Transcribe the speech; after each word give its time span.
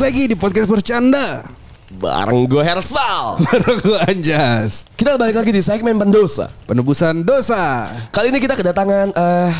Balik 0.00 0.16
lagi 0.16 0.32
di 0.32 0.36
podcast 0.40 0.64
bercanda 0.64 1.44
Bareng 2.00 2.48
gue 2.48 2.64
Hersal. 2.64 3.36
Bareng 3.44 3.76
gue 3.84 4.00
Anjas 4.08 4.88
Kita 4.96 5.20
balik 5.20 5.36
lagi 5.36 5.52
di 5.52 5.60
segmen 5.60 5.92
pendosa. 6.00 6.48
Penebusan 6.64 7.20
dosa 7.20 7.84
Kali 8.08 8.32
ini 8.32 8.40
kita 8.40 8.56
kedatangan 8.56 9.12
eh 9.12 9.52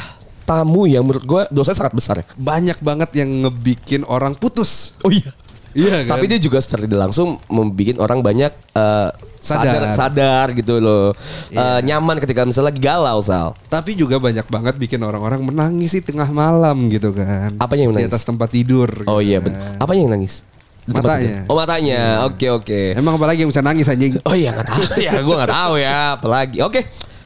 tamu 0.48 0.88
yang 0.88 1.05
menurut 1.05 1.28
gue 1.28 1.42
dosanya 1.52 1.84
sangat 1.84 1.92
besar 1.92 2.14
ya. 2.16 2.27
Banyak 2.41 2.80
banget 2.80 3.20
yang 3.20 3.28
ngebikin 3.45 4.00
orang 4.09 4.33
putus 4.33 4.97
Oh 5.05 5.12
iya. 5.12 5.28
Iya 5.70 6.02
kan 6.02 6.19
Tapi 6.19 6.24
dia 6.27 6.38
juga 6.38 6.59
secara 6.59 6.83
tidak 6.83 7.01
langsung 7.01 7.38
membuat 7.47 7.97
orang 7.98 8.20
banyak 8.20 8.52
eh, 8.52 9.11
Sadar. 9.41 9.73
sadar. 9.73 9.92
sadar 9.97 10.47
gitu 10.52 10.77
loh. 10.77 11.16
Eh, 11.48 11.80
nyaman 11.80 12.20
ketika 12.20 12.45
misalnya 12.45 12.69
lagi 12.69 12.80
galau 12.80 13.19
Sal. 13.24 13.56
Tapi 13.66 13.97
juga 13.97 14.20
banyak 14.20 14.45
banget 14.45 14.75
bikin 14.77 15.01
orang-orang 15.01 15.41
menangis 15.41 15.97
di 15.97 16.05
tengah 16.05 16.28
malam 16.28 16.77
gitu 16.88 17.11
kan 17.11 17.48
Apanya 17.56 17.88
yang 17.88 17.92
Di 17.92 18.05
menangis? 18.05 18.12
atas 18.12 18.28
tempat 18.28 18.48
tidur 18.52 18.91
Oh 19.09 19.16
gitu 19.19 19.30
iya, 19.33 19.38
kan. 19.41 19.80
Apa 19.80 19.97
yang 19.97 20.12
nangis? 20.12 20.45
Di 20.84 20.92
Matanya. 20.92 21.47
Oh 21.47 21.55
matanya. 21.55 22.02
Oke 22.27 22.50
oke. 22.50 22.80
Emang 22.92 23.16
apalagi 23.16 23.47
yang 23.47 23.50
bisa 23.52 23.62
nangis 23.62 23.87
anjing 23.87 24.19
Oh 24.27 24.34
iya 24.34 24.52
nggak 24.52 24.69
tahu 24.69 24.84
ya, 24.98 25.12
gue 25.16 25.34
nggak 25.39 25.52
tahu 25.55 25.75
ya. 25.78 25.98
Apalagi. 26.19 26.56
Oke, 26.61 26.80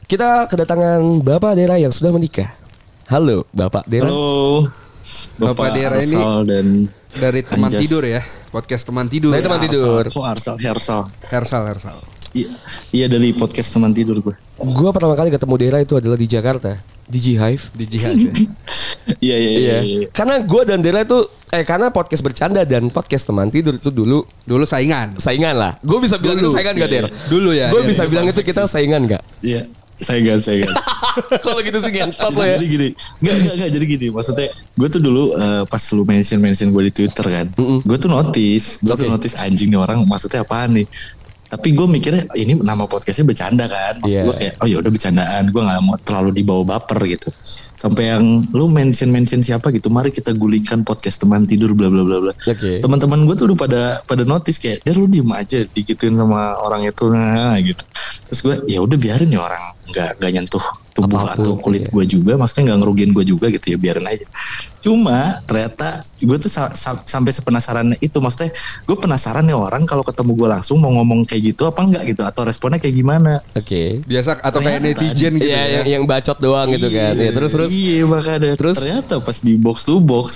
kita 0.05 0.45
kedatangan 0.45 1.01
Bapak 1.19 1.57
Dera 1.57 1.75
yang 1.75 1.91
sudah 1.91 2.13
menikah. 2.13 2.47
Halo, 3.09 3.43
Bapak 3.51 3.89
Dera. 3.89 4.05
Halo. 4.07 4.69
Bapak 5.35 5.73
Dera 5.73 5.97
ini- 5.99 6.47
dan 6.47 6.65
Dari 7.15 7.41
teman 7.47 7.71
Anjas. 7.71 7.81
tidur 7.81 8.03
ya 8.03 8.21
Podcast 8.51 8.83
teman 8.83 9.07
tidur 9.07 9.31
Dari 9.31 9.43
teman 9.43 9.59
Ya, 9.59 9.65
tidur. 9.71 10.03
Arsal? 10.03 10.55
Hersal. 10.59 11.01
Hersal 11.31 11.63
Hersal 11.71 11.97
Iya, 12.35 12.51
iya 12.91 13.07
dari 13.07 13.31
podcast 13.31 13.71
teman 13.71 13.95
tidur 13.95 14.19
gue. 14.19 14.35
Gue 14.59 14.89
pertama 14.91 15.15
kali 15.15 15.31
ketemu 15.31 15.55
Dera 15.55 15.79
itu 15.79 15.95
adalah 15.95 16.19
di 16.19 16.27
Jakarta, 16.27 16.83
di 17.07 17.15
G 17.15 17.39
Hive. 17.39 17.71
Di 17.71 17.85
jihad 17.87 18.11
ya 18.11 18.27
Iya, 19.23 19.35
iya, 19.39 19.51
iya. 19.55 19.77
iya. 19.79 20.07
Karena 20.11 20.43
gue 20.43 20.61
dan 20.67 20.83
Dera 20.83 21.07
itu, 21.07 21.15
eh 21.47 21.63
karena 21.63 21.95
podcast 21.95 22.19
bercanda 22.19 22.67
dan 22.67 22.91
podcast 22.91 23.23
teman 23.23 23.47
tidur 23.47 23.79
itu 23.79 23.87
dulu 23.87 24.27
Dulu 24.43 24.67
saingan 24.67 25.15
saingan 25.15 25.55
lah. 25.55 25.79
Gue 25.79 26.03
bisa 26.03 26.19
bilang 26.19 26.35
Dulu. 26.35 26.51
itu 26.51 26.59
saingan 26.59 26.75
gak 26.75 26.91
Der? 26.91 27.05
Dulu 27.07 27.55
ya, 27.55 27.71
Gue 27.71 27.87
iya, 27.87 27.89
bisa 27.95 28.03
iya, 28.03 28.09
bilang 28.11 28.25
itu 28.27 28.41
kita 28.43 28.67
saingan 28.67 29.01
gak? 29.07 29.23
Iya, 29.39 29.61
saya 29.95 30.19
gan, 30.21 30.39
saya 30.43 30.67
gan. 30.67 30.75
Kalau 31.45 31.59
gitu 31.63 31.77
sih 31.79 31.91
ngentot 31.91 32.31
lo 32.35 32.43
ya. 32.43 32.59
jadi 32.59 32.67
gini, 32.67 32.87
nggak 33.23 33.35
nggak 33.35 33.53
nggak 33.55 33.69
jadi 33.71 33.85
gini. 33.87 34.07
Maksudnya, 34.11 34.47
gue 34.51 34.87
tuh 34.91 35.01
dulu 35.01 35.23
eh, 35.39 35.63
pas 35.63 35.83
lu 35.95 36.03
mention 36.03 36.37
mention 36.43 36.67
gue 36.71 36.83
di 36.87 36.93
Twitter 36.93 37.25
kan, 37.25 37.47
gue 37.55 37.97
tuh 37.97 38.09
notice, 38.11 38.83
gue 38.83 38.95
tuh 38.95 39.07
Oke. 39.07 39.13
notice 39.15 39.35
anjing 39.39 39.71
nih 39.71 39.79
orang 39.79 40.03
maksudnya 40.03 40.43
apaan 40.43 40.83
nih. 40.83 40.87
Tapi 41.45 41.77
gue 41.77 41.87
mikirnya 41.87 42.25
ini 42.33 42.57
nama 42.57 42.89
podcastnya 42.89 43.29
bercanda 43.29 43.69
kan, 43.69 44.01
maksud 44.01 44.17
Iya. 44.17 44.25
gue 44.25 44.35
kayak 44.35 44.53
oh 44.59 44.67
ya 44.67 44.77
udah 44.81 44.91
bercandaan, 44.91 45.43
gue 45.53 45.61
nggak 45.61 45.81
mau 45.85 45.95
terlalu 46.01 46.29
dibawa 46.33 46.63
baper 46.75 46.99
gitu. 47.05 47.29
Sampai 47.77 48.09
yang 48.09 48.49
lu 48.49 48.65
mention 48.65 49.13
mention 49.13 49.45
siapa 49.45 49.69
gitu, 49.69 49.93
mari 49.93 50.09
kita 50.09 50.33
gulingkan 50.33 50.81
podcast 50.81 51.21
teman 51.21 51.45
tidur 51.45 51.77
bla 51.77 51.87
bla 51.87 52.01
bla 52.01 52.17
bla. 52.19 52.33
Oke. 52.33 52.81
Teman-teman 52.81 53.29
gue 53.29 53.35
tuh 53.37 53.45
udah 53.53 53.57
pada 53.57 53.81
pada 54.03 54.23
notice 54.25 54.57
kayak, 54.57 54.81
dia 54.81 54.93
lu 54.97 55.05
diem 55.05 55.29
aja 55.31 55.61
digituin 55.69 56.17
sama 56.17 56.57
orang 56.57 56.85
itu 56.85 57.05
nah 57.09 57.53
gitu. 57.61 57.83
Terus 58.31 58.39
gue 58.41 58.55
ya 58.71 58.79
udah 58.81 58.97
biarin 58.97 59.29
ya 59.29 59.41
orang 59.45 59.63
nggak 59.93 60.09
nggak 60.17 60.31
nyentuh 60.33 60.65
tubuh 60.95 61.19
Apa 61.19 61.35
pun, 61.35 61.43
atau 61.43 61.53
kulit 61.59 61.83
iya. 61.83 61.91
gue 61.91 62.05
juga 62.07 62.39
maksudnya 62.39 62.71
nggak 62.71 62.79
ngerugiin 62.79 63.11
gue 63.11 63.25
juga 63.27 63.45
gitu 63.51 63.75
ya 63.75 63.77
biarin 63.77 64.07
aja 64.07 64.23
cuma 64.79 65.43
ternyata 65.43 65.87
gue 66.15 66.37
tuh 66.39 66.47
sa- 66.47 66.71
sa- 66.71 67.03
sampai 67.03 67.35
sepenasaran 67.35 67.99
itu 67.99 68.15
maksudnya 68.17 68.55
gue 68.81 68.95
penasaran 68.95 69.43
nih 69.43 69.51
orang 69.51 69.83
kalau 69.83 70.01
ketemu 70.01 70.31
gue 70.33 70.47
langsung 70.47 70.79
mau 70.79 70.95
ngomong 70.95 71.27
kayak 71.27 71.51
gitu 71.51 71.67
apa 71.67 71.83
enggak 71.83 72.03
gitu 72.07 72.23
atau 72.23 72.41
responnya 72.41 72.79
kayak 72.79 72.95
gimana 72.95 73.43
Oke. 73.51 73.99
Biasa 74.01 74.39
atau 74.39 74.59
kayak 74.59 74.79
Ternyata 74.79 75.03
netizen 75.03 75.33
gitu 75.35 75.51
Iya, 75.51 75.59
ya 75.59 75.67
yang, 75.75 75.85
yang 75.99 76.03
bacot 76.07 76.37
doang 76.39 76.67
gitu 76.71 76.87
kan. 76.87 77.11
Ya, 77.13 77.29
terus 77.29 77.51
terus. 77.51 77.69
iya 77.69 78.03
makanya 78.07 78.55
Terus? 78.55 78.77
ternyata 78.79 79.19
pas 79.19 79.37
di 79.37 79.53
box 79.55 79.77
to 79.83 79.99
box 79.99 80.27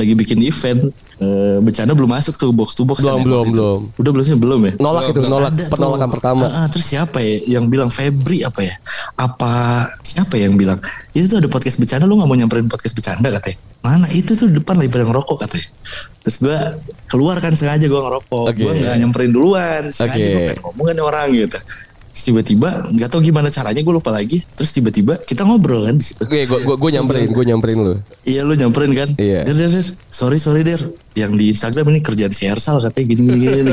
lagi 0.00 0.16
bikin 0.16 0.40
event 0.40 0.96
eh, 1.20 1.56
bercanda 1.60 1.92
belum 1.92 2.10
masuk 2.10 2.34
tuh 2.34 2.50
box 2.50 2.72
to 2.72 2.82
box 2.82 3.00
Belum, 3.00 3.12
kan 3.12 3.20
ya 3.20 3.24
belum, 3.24 3.36
waktu 3.38 3.50
itu. 3.50 3.60
belum. 3.60 3.78
udah 4.00 4.10
belum 4.10 4.24
sih 4.24 4.34
belum 4.34 4.60
ya 4.60 4.72
Nolak 4.76 5.02
itu, 5.04 5.12
Terus 5.14 5.28
nolak 5.28 5.50
ada 5.50 5.62
tuh. 5.62 5.72
penolakan 5.72 6.08
pertama. 6.08 6.44
Ah, 6.48 6.66
terus 6.66 6.86
siapa 6.86 7.18
ya 7.18 7.36
yang 7.50 7.68
bilang 7.68 7.88
Febri 7.88 8.40
apa 8.40 8.60
ya? 8.60 8.74
Apa 9.14 9.52
siapa 10.00 10.34
yang 10.34 10.56
bilang 10.56 10.80
itu 11.10 11.26
tuh 11.26 11.38
ada 11.38 11.46
podcast 11.46 11.76
bercanda 11.76 12.08
lu 12.08 12.16
nggak 12.16 12.26
mau 12.26 12.34
nyamperin 12.34 12.66
podcast 12.66 12.94
bercanda 12.94 13.28
katanya? 13.30 13.58
Mana 13.80 14.06
itu 14.10 14.32
tuh 14.32 14.48
depan 14.48 14.76
lagi 14.76 14.88
pada 14.88 15.04
ngerokok 15.04 15.36
katanya. 15.40 15.68
Terus 16.20 16.36
gue 16.38 16.56
keluar 17.06 17.36
kan 17.38 17.52
sengaja 17.52 17.84
gue 17.84 18.00
ngerokok. 18.00 18.44
Oke. 18.48 18.56
Gue 18.58 18.72
nggak 18.76 18.96
nyamperin 18.98 19.30
duluan. 19.30 19.82
Sengaja 19.88 20.20
Oke. 20.20 20.24
gue 20.26 20.42
pengen 20.46 20.60
ngomong 20.62 20.84
kan 20.88 20.96
orang 21.00 21.26
gitu. 21.32 21.58
Tiba-tiba 22.10 22.90
nggak 22.90 23.08
tahu 23.08 23.22
gimana 23.22 23.48
caranya 23.54 23.80
gue 23.80 23.94
lupa 23.94 24.10
lagi. 24.10 24.42
Terus 24.58 24.74
tiba-tiba 24.74 25.14
kita 25.22 25.46
ngobrol 25.46 25.86
kan 25.86 25.94
di 25.94 26.04
situ. 26.04 26.20
Oke, 26.26 26.42
gue 26.42 26.58
gue 26.66 26.76
gue 26.76 26.90
nyamperin, 26.98 27.30
gue 27.30 27.44
nyamperin 27.46 27.78
lu. 27.78 27.94
Iya 28.26 28.42
lu 28.42 28.58
nyamperin 28.58 28.92
kan? 28.92 29.08
Iya. 29.14 29.46
Der, 29.46 29.54
der, 29.54 29.70
der. 29.70 29.86
Sorry, 30.10 30.42
sorry 30.42 30.66
Der. 30.66 30.82
Yang 31.14 31.32
di 31.38 31.44
Instagram 31.54 31.86
ini 31.94 32.00
kerjaan 32.02 32.34
si 32.34 32.50
Ersal 32.50 32.82
katanya 32.82 33.06
gini, 33.14 33.22
gini, 33.26 33.46
gini. 33.46 33.72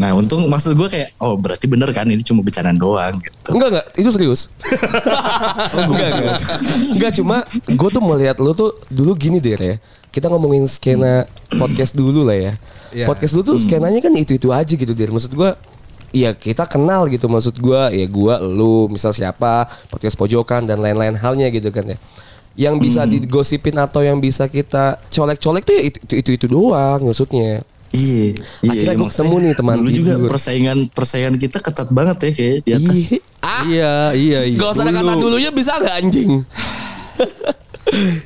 nah 0.00 0.16
untung 0.16 0.48
maksud 0.48 0.72
gue 0.72 0.88
kayak, 0.88 1.16
oh 1.20 1.36
berarti 1.36 1.68
bener 1.68 1.92
kan 1.92 2.08
ini 2.08 2.24
cuma 2.24 2.40
bercandaan 2.40 2.76
doang 2.80 3.12
gitu. 3.20 3.56
Enggak 3.56 3.68
enggak, 3.76 3.86
itu 4.00 4.08
serius. 4.12 4.40
enggak 5.88 6.08
enggak. 6.16 6.38
Enggak 6.96 7.12
cuma 7.20 7.36
gue 7.48 7.88
tuh 7.92 8.02
melihat 8.04 8.36
lu 8.40 8.52
tuh 8.52 8.76
dulu 8.88 9.16
gini 9.16 9.40
deh 9.40 9.56
ya. 9.56 9.76
Kita 10.12 10.28
ngomongin 10.28 10.68
skena 10.68 11.24
podcast 11.56 11.96
dulu 11.96 12.24
lah 12.28 12.36
ya. 12.36 12.52
Iya. 12.92 13.08
Podcast 13.08 13.32
dulu 13.32 13.56
tuh 13.56 13.56
skenanya 13.64 14.00
kan 14.04 14.12
itu-itu 14.12 14.52
aja 14.52 14.72
gitu 14.76 14.92
deh. 14.92 15.08
Maksud 15.08 15.32
gue 15.32 15.50
Iya 16.12 16.30
kita 16.30 16.64
kenal 16.64 17.08
gitu 17.08 17.24
maksud 17.24 17.56
gua 17.56 17.88
ya 17.88 18.04
gua 18.04 18.36
lu 18.38 18.86
misal 18.86 19.10
siapa 19.10 19.64
podcast 19.88 20.12
pojokan 20.14 20.62
dan 20.62 20.78
lain-lain 20.78 21.16
halnya 21.16 21.48
gitu 21.48 21.68
kan 21.68 21.84
ya 21.86 21.96
yang 22.52 22.76
bisa 22.76 23.08
digosipin 23.08 23.72
atau 23.74 24.00
yang 24.00 24.20
bisa 24.20 24.44
kita 24.44 25.00
colek-colek 25.08 25.64
tuh 25.64 25.72
ya 25.72 25.82
itu 25.82 25.98
itu, 26.12 26.30
itu 26.34 26.46
doang 26.46 27.00
maksudnya 27.02 27.64
Iya, 27.92 28.32
Akhirnya 28.62 28.92
gua 28.94 29.04
maksudnya 29.04 29.08
ketemu 29.28 29.36
nih 29.38 29.52
teman 29.52 29.76
Dulu 29.78 29.90
juga 29.90 30.12
tidur. 30.14 30.28
persaingan 30.28 30.78
persaingan 30.88 31.34
kita 31.36 31.58
ketat 31.60 31.88
banget 31.88 32.16
ya 32.18 32.30
kayak 32.30 32.56
di 32.58 32.70
atas. 32.72 32.88
Iya. 32.88 33.18
ah 33.42 33.62
Iya 33.62 33.92
iya 34.12 34.40
iya 34.48 34.56
Gak 34.56 34.68
usah 34.70 34.84
ada 34.84 34.92
kata 34.94 35.12
Dulu. 35.12 35.22
dulunya 35.22 35.50
bisa 35.50 35.72
gak 35.76 35.96
anjing? 35.96 36.30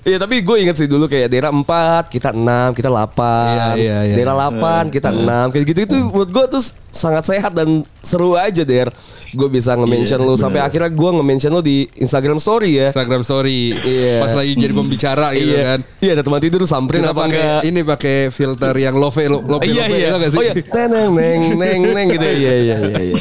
Iya 0.03 0.17
tapi 0.17 0.41
gue 0.41 0.57
inget 0.59 0.77
sih 0.77 0.85
dulu 0.85 1.05
kayak 1.05 1.27
daerah 1.27 1.49
4, 1.49 1.65
kita 2.07 2.31
6, 2.31 2.45
kita 2.73 2.87
8 2.87 3.17
Iya, 3.17 3.67
iya, 3.75 3.99
iya. 4.05 4.15
Daerah 4.15 4.35
8, 4.53 4.93
kita 4.93 5.09
6 5.09 5.25
Kayak 5.49 5.65
gitu 5.67 5.81
itu 5.83 5.97
menurut 6.03 6.29
gue 6.29 6.45
tuh 6.51 6.63
sangat 6.89 7.25
sehat 7.25 7.53
dan 7.53 7.85
seru 8.01 8.33
aja 8.35 8.63
Der. 8.63 8.89
Gue 9.31 9.49
bisa 9.49 9.75
nge-mention 9.75 10.17
Iya, 10.17 10.27
lu. 10.27 10.33
Sampai 10.35 10.61
bener. 10.61 10.69
akhirnya 10.71 10.91
gue 10.91 11.11
nge-mention 11.13 11.51
lu 11.51 11.61
di 11.61 11.85
Instagram 11.95 12.37
story 12.37 12.71
ya. 12.75 12.89
Instagram 12.89 13.21
story. 13.21 13.61
Iya. 13.87 14.15
Pas 14.23 14.33
lagi 14.35 14.53
jadi 14.55 14.73
pembicara 14.73 15.27
gitu 15.33 15.51
Iya. 15.51 15.63
kan. 15.67 15.81
Iya 15.99 16.11
ada 16.15 16.23
teman 16.23 16.41
tidur 16.41 16.61
samperin 16.65 17.03
Kita 17.03 17.13
apa 17.13 17.21
pakai 17.23 17.37
enggak? 17.37 17.61
ini 17.65 17.81
pakai 17.83 18.17
filter 18.31 18.73
yang 18.73 18.97
love 18.97 19.17
love 19.19 19.45
love 19.47 19.63
Iya 19.63 19.85
iya. 19.89 20.09
tau 20.09 20.19
gak 20.19 20.31
sih? 20.31 20.39
Oh 20.39 20.45
iya. 20.45 20.55
Teneng 20.57 21.11
neng 21.13 21.41
neng 21.55 21.83
neng 21.91 22.07
gitu. 22.09 22.25
Iya 22.25 22.35
iya 22.55 22.77
iya 22.79 23.01
iya. 23.03 23.17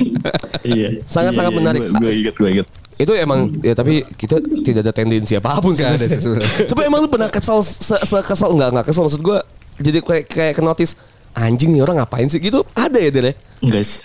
Iya. 0.63 0.87
Sangat-sangat 1.03 1.51
Iya, 1.51 1.55
iya, 1.55 1.59
menarik. 1.59 1.81
Gue 1.91 2.11
inget, 2.13 2.35
gue 2.35 2.49
inget. 2.51 2.67
Itu 2.95 3.11
emang 3.11 3.51
ya 3.59 3.75
tapi 3.75 4.07
kita 4.15 4.39
tidak 4.63 4.87
ada 4.87 4.93
tendensi 4.93 5.35
apa 5.35 5.59
pun 5.59 5.75
Nggak 5.75 5.99
ada. 5.99 6.07
Tapi 6.71 6.81
emang 6.87 7.03
lu 7.03 7.09
pernah 7.11 7.27
kesel 7.27 7.59
se, 7.59 7.91
se- 7.91 8.23
kesel 8.23 8.55
enggak 8.55 8.69
enggak 8.71 8.85
kesel 8.87 9.03
maksud 9.03 9.19
gua 9.19 9.43
jadi 9.75 9.99
kayak 9.99 10.25
kayak 10.31 10.53
ke 10.55 10.63
notice 10.63 10.95
anjing 11.35 11.75
nih 11.75 11.83
orang 11.83 11.99
ngapain 11.99 12.31
sih? 12.31 12.39
Gitu. 12.39 12.63
Ada 12.71 12.95
ya 12.95 13.11
Dere? 13.11 13.35
Enggak 13.59 13.83
sih. 13.83 13.99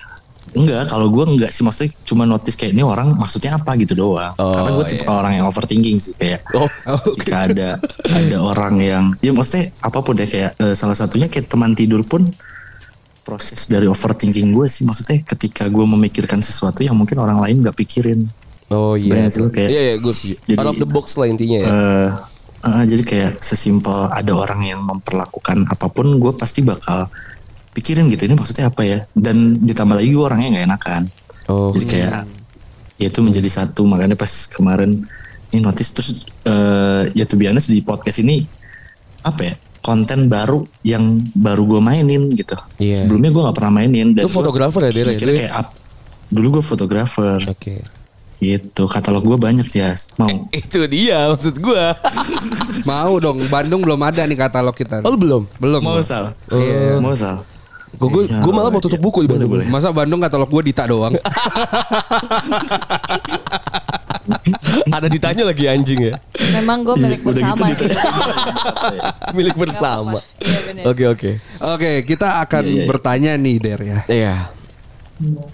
Enggak, 0.51 0.91
kalau 0.91 1.07
gue 1.07 1.23
enggak 1.31 1.55
sih 1.55 1.63
maksudnya 1.63 1.95
cuma 2.03 2.27
notice 2.27 2.59
kayak 2.59 2.75
ini 2.75 2.83
orang 2.83 3.15
maksudnya 3.15 3.55
apa? 3.55 3.79
Gitu 3.79 3.95
doang. 3.95 4.35
Oh, 4.35 4.51
Karena 4.51 4.71
gue 4.75 4.87
tipe 4.91 5.07
orang 5.07 5.33
yang 5.39 5.47
overthinking 5.47 6.03
sih 6.03 6.19
kayak 6.19 6.43
Oh, 6.59 6.67
jika 7.15 7.47
ada 7.47 7.79
ada 8.03 8.37
orang 8.43 8.83
yang 8.83 9.05
ya 9.23 9.31
maksudnya 9.31 9.71
apa 9.79 10.03
pun 10.03 10.19
deh 10.19 10.27
kayak 10.27 10.59
eh, 10.59 10.75
salah 10.75 10.99
satunya 10.99 11.31
kayak 11.31 11.47
teman 11.47 11.79
tidur 11.79 12.03
pun 12.03 12.27
proses 13.23 13.71
dari 13.71 13.87
overthinking 13.87 14.51
gue 14.51 14.67
sih 14.67 14.83
maksudnya 14.83 15.23
ketika 15.23 15.71
gue 15.71 15.87
memikirkan 15.87 16.43
sesuatu 16.43 16.83
yang 16.83 16.99
mungkin 16.99 17.21
orang 17.21 17.39
lain 17.39 17.63
nggak 17.63 17.77
pikirin 17.79 18.27
oh 18.71 18.95
iya. 18.95 19.13
Banyak 19.21 19.33
lu 19.37 19.49
kayak- 19.49 19.71
Iya 19.71 19.81
iya 19.83 19.95
gue 19.97 20.15
Out 20.55 20.69
of 20.69 20.77
the 20.77 20.87
box 20.87 21.15
lah 21.15 21.27
intinya 21.27 21.59
ya. 21.59 21.69
eh 21.69 22.09
eh, 22.63 22.85
jadi 22.87 23.03
kayak 23.03 23.31
sesimpel 23.41 24.07
ada 24.07 24.33
orang 24.33 24.61
yang 24.63 24.81
memperlakukan 24.81 25.65
apa 25.67 25.87
pun 25.87 26.07
gue 26.15 26.33
pasti 26.33 26.61
bakal 26.61 27.09
pikirin 27.71 28.07
gitu 28.09 28.25
ini 28.25 28.35
maksudnya 28.35 28.67
apa 28.67 28.83
ya 28.83 28.99
dan 29.13 29.37
ditambah 29.59 29.95
lagi 29.95 30.11
gue 30.11 30.21
orangnya 30.21 30.49
nggak 30.51 30.67
enakan 30.67 31.03
oh. 31.47 31.71
jadi 31.71 31.87
kayak 31.87 32.13
ya 32.97 33.09
itu 33.09 33.21
menjadi 33.21 33.49
satu 33.49 33.87
makanya 33.87 34.13
pas 34.13 34.29
kemarin 34.47 35.07
ini 35.49 35.61
notice 35.61 35.91
terus 35.91 36.11
eh 36.43 37.09
ya 37.13 37.25
tuh 37.25 37.35
biasanya 37.35 37.63
di 37.65 37.81
podcast 37.81 38.19
ini 38.19 38.45
apa 39.23 39.41
ya 39.43 39.55
konten 39.81 40.29
baru 40.29 40.61
yang 40.83 41.01
baru 41.33 41.65
gue 41.67 41.81
mainin 41.81 42.29
gitu 42.29 42.53
Iya. 42.77 43.01
sebelumnya 43.01 43.31
gue 43.31 43.43
nggak 43.43 43.57
pernah 43.57 43.73
mainin 43.73 44.13
Lu 44.13 44.21
gua 44.21 44.35
fotografer 44.35 44.81
ya, 44.85 44.93
Dere? 44.93 45.11
mikirnya 45.15 45.35
kayak 45.41 45.55
up- 45.57 45.75
dulu 46.29 46.47
gue 46.53 46.65
fotografer 46.67 47.41
Oke. 47.49 47.81
Gitu 48.41 48.89
katalog 48.89 49.21
gue 49.23 49.37
banyak 49.37 49.69
ya 49.69 49.93
mau 50.17 50.49
Itu 50.65 50.89
dia 50.89 51.29
maksud 51.29 51.61
gua. 51.61 51.93
Mau 52.89 53.21
dong 53.21 53.45
Bandung 53.47 53.85
belum 53.85 54.01
ada 54.01 54.25
nih 54.25 54.35
katalog 54.35 54.73
kita 54.73 55.05
oh 55.05 55.13
lu 55.13 55.19
belum? 55.21 55.43
Belum 55.61 55.81
mau 55.85 56.01
belum. 56.01 56.07
sal 56.09 56.33
Iya. 56.49 56.97
mau 56.97 57.13
sal 57.13 57.45
Gue 57.91 58.09
gue 58.09 58.23
Iya, 58.33 58.41
gue 58.41 58.53
malah 58.55 58.73
mau 58.73 58.81
tutup 58.81 58.97
buku 58.97 59.27
di 59.27 59.29
Boleh, 59.29 59.45
Bandung. 59.45 59.51
boleh. 59.61 59.67
Masa 59.69 59.93
Bandung 59.93 60.21
katalog 60.23 60.49
gue 60.49 60.63
Dita 60.73 60.89
doang 60.89 61.13
Ada 64.91 65.11
ditanya 65.11 65.43
lagi 65.49 65.67
anjing 65.67 66.13
ya. 66.13 66.15
Memang 66.61 66.87
gue 66.87 66.95
milik 66.99 67.19
gitu 67.23 67.35
bersama 67.35 67.67
sih. 67.75 67.89
Milik 69.35 69.57
bersama. 69.59 70.19
Iya. 70.39 70.87
Oke 70.87 71.05
oke. 71.11 71.31
Oke, 71.67 71.91
kita 72.07 72.39
akan 72.43 72.63
iya, 72.67 72.75
iya. 72.79 72.87
bertanya 72.87 73.33
nih 73.35 73.57
Der 73.59 73.81
ya. 73.83 73.99
Iya. 74.07 74.35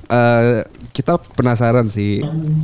Eh, 0.06 0.62
kita 0.90 1.18
penasaran 1.18 1.90
sih. 1.90 2.22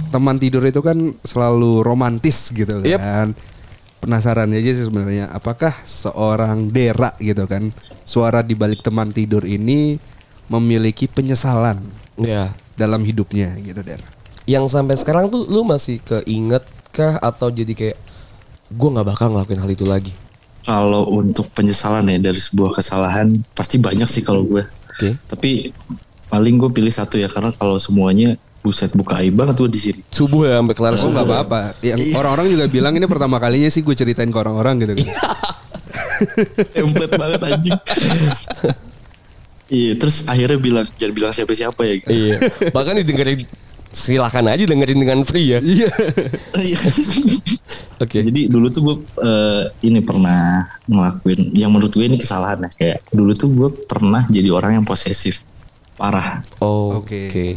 Teman 0.09 0.39
tidur 0.39 0.63
itu 0.63 0.79
kan 0.81 0.97
selalu 1.21 1.83
romantis 1.83 2.49
gitu 2.49 2.79
Yep. 2.81 2.99
kan. 2.99 3.29
Penasaran 3.99 4.51
aja 4.51 4.71
sih 4.73 4.83
sebenarnya 4.83 5.31
apakah 5.31 5.71
seorang 5.83 6.75
Dera 6.75 7.15
gitu 7.17 7.47
kan 7.47 7.71
suara 8.03 8.43
di 8.43 8.59
balik 8.59 8.83
teman 8.83 9.15
tidur 9.15 9.47
ini 9.47 9.95
memiliki 10.51 11.07
penyesalan 11.07 11.79
Iya. 12.19 12.51
dalam 12.75 13.07
hidupnya 13.07 13.55
gitu 13.59 13.79
Der. 13.81 14.03
Yang 14.43 14.75
sampai 14.75 14.99
sekarang 14.99 15.31
tuh 15.31 15.47
lu 15.47 15.63
masih 15.63 16.03
keinget 16.03 16.67
kah 16.91 17.15
atau 17.23 17.47
jadi 17.47 17.71
kayak 17.73 17.99
gue 18.75 18.89
nggak 18.91 19.07
bakal 19.07 19.31
ngelakuin 19.31 19.63
hal 19.63 19.71
itu 19.71 19.87
lagi. 19.87 20.11
Kalau 20.63 21.07
untuk 21.07 21.47
penyesalan 21.55 22.03
ya 22.07 22.19
dari 22.19 22.39
sebuah 22.39 22.75
kesalahan 22.75 23.39
pasti 23.55 23.79
banyak 23.79 24.07
sih 24.07 24.27
kalau 24.27 24.43
gue. 24.43 24.67
Oke. 24.67 25.15
Tapi 25.31 25.71
paling 26.33 26.57
gue 26.57 26.71
pilih 26.73 26.89
satu 26.89 27.21
ya 27.21 27.29
karena 27.29 27.53
kalau 27.53 27.77
semuanya 27.77 28.41
buset 28.65 28.89
buka 28.97 29.21
aib 29.21 29.37
banget 29.37 29.61
gue 29.61 29.69
di 29.69 29.81
sini. 29.91 30.01
Subuh 30.09 30.49
ya 30.49 30.65
sampai 30.65 30.73
kelar 30.79 30.95
Oh 30.97 31.01
subuh. 31.05 31.21
nggak 31.21 31.27
apa-apa. 31.29 31.61
Yang 31.85 32.17
orang-orang 32.17 32.47
juga 32.49 32.65
bilang 32.73 32.95
ini 32.97 33.05
pertama 33.05 33.37
kalinya 33.37 33.69
sih 33.69 33.85
gue 33.85 33.93
ceritain 33.93 34.33
ke 34.33 34.39
orang-orang 34.41 34.81
gitu. 34.81 34.93
kan. 34.97 35.13
Template 36.73 37.15
banget 37.21 37.41
anjing. 37.45 37.79
Iya, 39.73 39.93
terus 39.97 40.25
akhirnya 40.29 40.59
bilang 40.61 40.87
jangan 40.97 41.13
bilang 41.13 41.33
siapa-siapa 41.37 41.81
ya. 41.85 41.95
Iya. 42.09 42.37
Bahkan 42.73 42.95
didengerin 43.05 43.45
silakan 43.93 44.49
aja 44.49 44.65
dengerin 44.65 44.99
dengan 45.05 45.19
free 45.27 45.53
ya. 45.53 45.59
Iya. 45.61 45.89
Iya. 46.57 46.79
Oke. 48.01 48.19
Jadi 48.25 48.49
dulu 48.49 48.67
tuh 48.73 48.81
gue 48.85 48.97
eh, 49.21 49.65
ini 49.85 50.01
pernah 50.01 50.65
ngelakuin 50.89 51.53
yang 51.57 51.73
menurut 51.73 51.93
gue 51.93 52.05
ini 52.09 52.17
kesalahan 52.17 52.63
ya 52.63 52.71
kayak 52.73 52.99
dulu 53.11 53.33
tuh 53.37 53.49
gue 53.53 53.69
pernah 53.85 54.25
jadi 54.33 54.49
orang 54.55 54.81
yang 54.81 54.85
posesif 54.87 55.45
parah. 56.03 56.43
Oh, 56.59 56.99
Oke. 56.99 57.31
Oke. 57.31 57.49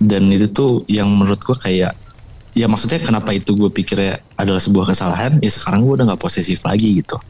dan 0.00 0.26
itu 0.32 0.48
tuh 0.50 0.72
yang 0.88 1.06
menurut 1.12 1.38
gue 1.44 1.54
kayak 1.54 1.92
ya 2.56 2.66
maksudnya 2.66 3.04
kenapa 3.04 3.30
itu 3.36 3.52
gue 3.52 3.68
pikirnya 3.68 4.24
adalah 4.40 4.58
sebuah 4.62 4.90
kesalahan 4.90 5.38
ya 5.38 5.50
sekarang 5.52 5.84
gue 5.84 6.00
udah 6.00 6.06
nggak 6.08 6.22
posesif 6.24 6.64
lagi 6.64 7.04
gitu. 7.04 7.20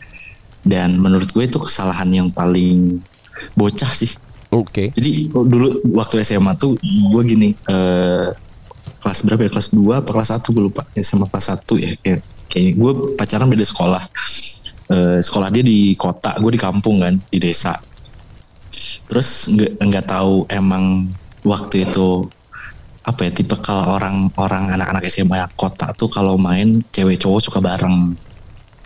Dan 0.64 0.96
menurut 1.02 1.28
gue 1.34 1.44
itu 1.44 1.58
kesalahan 1.58 2.08
yang 2.08 2.28
paling 2.30 3.02
bocah 3.58 3.90
sih. 3.90 4.14
Oke. 4.54 4.94
jadi 4.94 5.34
oh, 5.34 5.42
dulu 5.42 5.82
waktu 5.98 6.22
SMA 6.22 6.54
tuh 6.54 6.78
gue 6.78 7.22
gini 7.26 7.58
eh 7.66 8.30
kelas 9.02 9.26
berapa 9.26 9.42
ya? 9.44 9.50
Kelas 9.50 9.68
2 9.74 9.82
apa 9.98 10.10
kelas 10.14 10.30
1 10.38 10.54
gue 10.54 10.62
lupa. 10.62 10.82
SMA 10.94 11.26
kelas 11.26 11.46
1 11.58 11.82
ya. 11.82 11.90
Kayak 11.98 12.20
kayak 12.46 12.72
gue 12.78 12.92
pacaran 13.18 13.50
beda 13.50 13.66
sekolah. 13.66 14.02
Eh 14.94 15.18
sekolah 15.18 15.48
dia 15.50 15.66
di 15.66 15.98
kota 15.98 16.38
gue 16.38 16.50
di 16.54 16.60
kampung 16.60 17.02
kan 17.02 17.18
di 17.28 17.42
desa 17.42 17.74
terus 19.06 19.48
nggak 19.52 19.72
nggak 19.80 20.06
tahu 20.08 20.48
emang 20.48 21.12
waktu 21.44 21.88
itu 21.88 22.28
apa 23.04 23.28
ya 23.28 23.30
tipe 23.36 23.52
kalau 23.60 24.00
orang-orang 24.00 24.72
anak-anak 24.72 25.04
SMA 25.12 25.44
kota 25.60 25.92
tuh 25.92 26.08
kalau 26.08 26.40
main 26.40 26.80
cewek 26.88 27.20
cowok 27.20 27.40
suka 27.44 27.60
bareng 27.60 28.16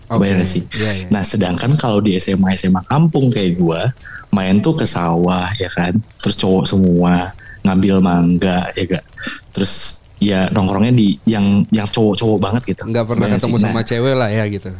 gak 0.08 0.48
sih? 0.48 0.64
Iya, 0.72 0.90
iya. 1.04 1.08
Nah 1.12 1.22
sedangkan 1.22 1.76
kalau 1.76 2.00
di 2.00 2.16
SMA 2.16 2.56
SMA 2.56 2.80
kampung 2.88 3.28
kayak 3.28 3.60
gua 3.60 3.92
main 4.32 4.60
tuh 4.60 4.76
ke 4.76 4.84
sawah 4.88 5.48
ya 5.56 5.68
kan, 5.68 5.96
terus 6.20 6.36
cowok 6.36 6.64
semua 6.68 7.32
ngambil 7.64 8.00
mangga 8.00 8.72
ya 8.72 8.98
gak, 8.98 9.04
terus 9.52 10.04
ya 10.18 10.48
nongkrongnya 10.50 10.92
di 10.96 11.20
yang 11.28 11.62
yang 11.70 11.86
cowok-cowok 11.86 12.38
banget 12.40 12.62
gitu. 12.74 12.82
Nggak 12.88 13.06
pernah 13.06 13.26
ketemu 13.28 13.56
sih? 13.56 13.64
sama 13.68 13.80
Nah, 13.80 13.84
cewek 13.86 14.14
lah 14.16 14.30
ya 14.32 14.44
gitu. 14.48 14.72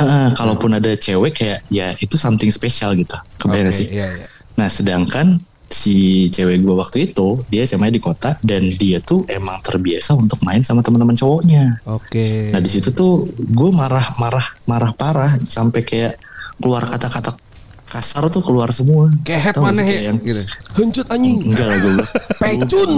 eh, 0.00 0.28
kalaupun 0.32 0.70
ada 0.72 0.90
cewek 0.96 1.32
kayak 1.36 1.60
ya 1.68 1.92
itu 2.00 2.16
something 2.16 2.48
spesial 2.48 2.96
gitu. 2.96 3.18
Kebayang 3.36 3.68
Oke, 3.68 3.76
sih? 3.84 3.86
Iya, 3.92 4.08
iya. 4.16 4.26
Nah 4.60 4.68
sedangkan 4.68 5.40
si 5.72 6.28
cewek 6.28 6.60
gua 6.60 6.84
waktu 6.84 7.08
itu 7.08 7.40
dia 7.48 7.64
SMA 7.64 7.88
di 7.88 7.96
kota 8.02 8.36
dan 8.44 8.68
dia 8.76 9.00
tuh 9.00 9.24
emang 9.24 9.64
terbiasa 9.64 10.12
untuk 10.12 10.36
main 10.44 10.60
sama 10.60 10.84
teman-teman 10.84 11.16
cowoknya. 11.16 11.80
Oke. 11.88 12.52
Nah 12.52 12.60
di 12.60 12.68
situ 12.68 12.92
tuh 12.92 13.24
gue 13.32 13.70
marah 13.72 14.04
marah 14.20 14.52
marah 14.68 14.92
parah 14.92 15.32
sampai 15.48 15.80
kayak 15.80 16.20
keluar 16.60 16.84
kata-kata 16.84 17.40
kasar 17.88 18.28
tuh 18.28 18.44
keluar 18.44 18.68
semua. 18.76 19.08
Gak 19.24 19.56
mana 19.56 19.80
kayak 19.80 20.02
yang 20.12 20.18
Gitu. 20.20 20.42
Hencut 20.76 21.08
anjing. 21.08 21.40
enggak 21.40 21.66
lah 21.66 21.76
gue. 21.80 21.94
Pecun. 22.44 22.90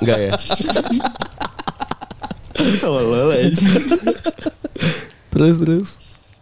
Enggak 0.00 0.18
ya. 0.24 0.32
Terus 5.34 5.56
terus. 5.60 5.88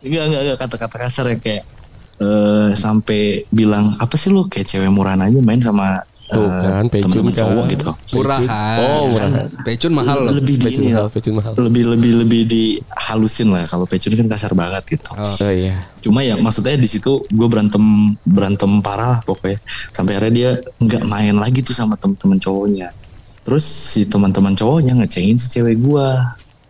Enggak 0.06 0.25
enggak 0.31 0.41
enggak 0.47 0.59
kata-kata 0.62 0.97
kasar 1.03 1.26
yang 1.32 1.41
kayak 1.43 1.64
eh 2.23 2.71
sampai 2.79 3.43
bilang 3.51 3.99
apa 3.99 4.15
sih 4.15 4.31
lu 4.31 4.47
kayak 4.47 4.71
cewek 4.71 4.87
murahan 4.89 5.27
aja 5.27 5.39
main 5.43 5.59
sama 5.59 6.07
Tuh 6.33 6.49
eh, 6.49 6.65
kan, 6.65 6.85
pecun 6.89 7.13
temen-temen 7.13 7.29
kan. 7.29 7.41
cowok 7.45 7.65
gitu. 7.69 7.85
Murahan. 8.17 8.77
Oh, 8.81 9.05
murahan. 9.13 9.47
Pecun 9.69 9.93
mahal 9.93 10.17
loh. 10.25 10.33
Lebih 10.41 10.55
di 10.57 10.65
Pecun 10.65 10.81
ini 10.81 10.93
mahal, 10.97 11.09
pecun 11.13 11.35
mahal. 11.37 11.53
lebih 11.61 11.85
lebih 11.93 12.13
lebih 12.25 12.43
dihalusin 12.49 13.53
lah 13.53 13.61
kalau 13.69 13.85
pecun 13.85 14.17
kan 14.17 14.27
kasar 14.33 14.57
banget 14.57 14.97
gitu. 14.97 15.13
Oh. 15.13 15.29
Oh 15.29 15.53
iya. 15.53 15.77
Cuma 16.01 16.25
ya 16.25 16.41
maksudnya 16.41 16.81
di 16.81 16.89
situ 16.89 17.21
gue 17.29 17.49
berantem 17.53 18.17
berantem 18.25 18.81
parah 18.81 19.21
pokoknya. 19.29 19.61
Sampai 19.93 20.17
akhirnya 20.17 20.33
dia 20.33 20.51
nggak 20.81 21.03
main 21.05 21.37
lagi 21.37 21.61
tuh 21.61 21.77
sama 21.77 22.01
teman-teman 22.01 22.41
cowoknya. 22.41 22.89
Terus 23.45 23.69
si 23.69 24.09
teman-teman 24.09 24.57
cowoknya 24.57 25.05
ngecengin 25.05 25.37
si 25.37 25.53
cewek 25.53 25.85
gue. 25.85 26.07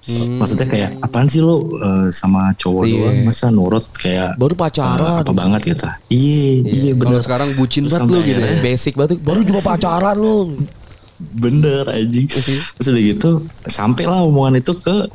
Maksudnya 0.04 0.66
kayak 0.66 0.90
apaan 0.98 1.26
sih 1.26 1.38
lo 1.38 1.62
eh, 1.74 2.06
sama 2.10 2.50
cowok 2.52 2.82
Iya. 2.82 2.98
doang 2.98 3.18
masa 3.24 3.46
nurut 3.48 3.86
kayak 3.92 4.34
Baru 4.34 4.54
pacaran. 4.54 5.22
apa 5.22 5.30
banget 5.32 5.60
gitu. 5.68 5.86
Iya, 6.08 6.50
iya 6.64 6.92
Kalau 6.92 7.10
bener. 7.12 7.22
sekarang 7.22 7.48
bucin 7.54 7.86
banget 7.86 8.02
lu 8.02 8.10
sampai 8.12 8.26
gitu 8.26 8.40
ya. 8.40 8.54
Basic 8.60 8.92
banget. 8.92 9.18
Baru 9.18 9.40
cuma 9.42 9.60
pacaran 9.70 10.16
lu. 10.16 10.38
Bener 11.18 11.86
anjing. 11.86 12.26
Terus 12.26 12.82
udah 12.84 13.02
gitu 13.04 13.30
sampai 13.64 14.04
lah 14.04 14.20
omongan 14.20 14.58
itu 14.58 14.74
ke 14.74 15.06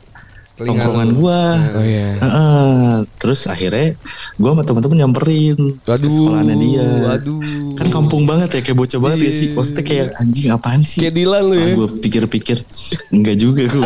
tongkrongan 0.57 1.07
lu. 1.07 1.17
gue. 1.21 1.41
Oh 1.71 1.85
iya. 1.85 2.09
Heeh. 2.17 2.93
terus 3.17 3.45
akhirnya 3.45 3.93
gue 4.33 4.49
sama 4.49 4.63
temen-temen 4.63 4.97
nyamperin 4.99 5.57
ke 5.77 5.89
Waduh. 5.89 6.09
sekolahannya 6.09 6.55
dia. 6.57 6.85
Waduh. 7.05 7.39
Kan 7.75 7.87
kampung 7.89 8.23
banget 8.23 8.49
ya 8.51 8.61
kayak 8.61 8.77
bocah 8.77 8.97
banget 8.97 9.19
ya 9.21 9.31
sih. 9.31 9.49
Maksudnya 9.53 9.83
kayak 9.83 10.07
anjing 10.17 10.49
apaan 10.49 10.81
sih? 10.81 10.99
Kayak 10.99 11.15
Dilan 11.15 11.41
lu 11.43 11.55
ya. 11.55 11.67
Gue 11.73 11.87
pikir-pikir 11.99 12.57
enggak 13.09 13.35
juga 13.35 13.63
gue. 13.65 13.85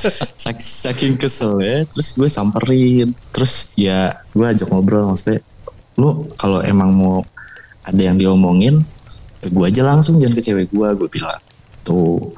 Sak- 0.40 0.64
Saking 0.64 1.16
kesel 1.16 1.60
ya. 1.60 1.78
Terus 1.84 2.08
gue 2.14 2.28
samperin. 2.28 3.12
Terus 3.30 3.72
ya 3.74 4.16
gue 4.30 4.46
ajak 4.46 4.68
ngobrol 4.68 5.08
maksudnya. 5.08 5.44
Lu 5.96 6.28
kalau 6.34 6.60
emang 6.60 6.92
mau 6.92 7.16
ada 7.82 8.00
yang 8.00 8.16
diomongin 8.16 8.84
ke 9.38 9.48
gue 9.48 9.64
aja 9.64 9.84
langsung 9.84 10.16
jangan 10.16 10.32
ke 10.32 10.42
cewek 10.42 10.72
gue. 10.72 10.88
Gue 10.96 11.08
bilang 11.08 11.40
tuh. 11.82 12.32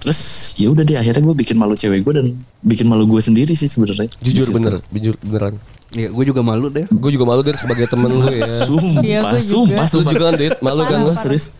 Terus 0.00 0.20
ya 0.56 0.68
udah 0.68 0.80
deh 0.80 0.96
akhirnya 0.96 1.20
gue 1.20 1.36
bikin 1.36 1.56
malu 1.56 1.76
cewek 1.76 2.00
gue 2.00 2.14
dan 2.14 2.26
bikin 2.60 2.88
malu 2.88 3.04
gue 3.04 3.20
sendiri 3.20 3.52
sih 3.52 3.68
sebenarnya. 3.68 4.08
Jujur 4.18 4.48
Di 4.48 4.50
situ. 4.50 4.56
bener, 4.56 4.74
jujur 4.88 5.14
beneran. 5.20 5.54
Iya, 5.90 6.08
gue 6.08 6.24
juga 6.24 6.40
malu 6.40 6.70
deh. 6.70 6.86
Gue 6.86 7.10
juga 7.10 7.26
malu 7.26 7.42
dari 7.42 7.58
sebagai 7.58 7.84
temen 7.84 8.08
lu 8.08 8.30
ya. 8.30 8.46
Sumpah, 8.68 9.02
gue 9.02 9.42
juga. 9.42 9.42
sumpah, 9.42 9.84
Lu 9.84 9.90
sumpah. 9.92 10.12
juga 10.14 10.24
kan, 10.24 10.34
Dit? 10.38 10.54
Malu 10.62 10.82
kan 10.86 10.98
lu? 11.02 11.12
serius. 11.14 11.52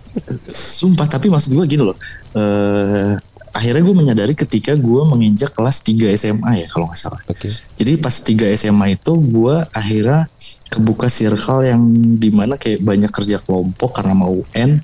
Sumpah, 0.50 1.06
tapi 1.06 1.26
maksud 1.28 1.50
gue 1.50 1.64
gini 1.66 1.82
loh. 1.82 1.98
eh 2.32 3.18
akhirnya 3.50 3.82
gue 3.82 3.96
menyadari 3.98 4.38
ketika 4.38 4.78
gue 4.78 5.02
menginjak 5.04 5.50
kelas 5.50 5.82
3 5.82 6.14
SMA 6.14 6.62
ya 6.62 6.66
kalau 6.70 6.86
nggak 6.86 7.00
salah. 7.02 7.18
Oke. 7.26 7.50
Jadi 7.50 7.98
pas 7.98 8.14
3 8.14 8.54
SMA 8.54 8.94
itu 8.94 9.10
gue 9.10 9.54
akhirnya 9.68 10.30
kebuka 10.70 11.10
circle 11.10 11.66
yang 11.66 11.82
di 12.14 12.30
mana 12.30 12.54
kayak 12.54 12.78
banyak 12.78 13.10
kerja 13.10 13.42
kelompok 13.42 13.98
karena 13.98 14.14
mau 14.14 14.30
UN. 14.30 14.78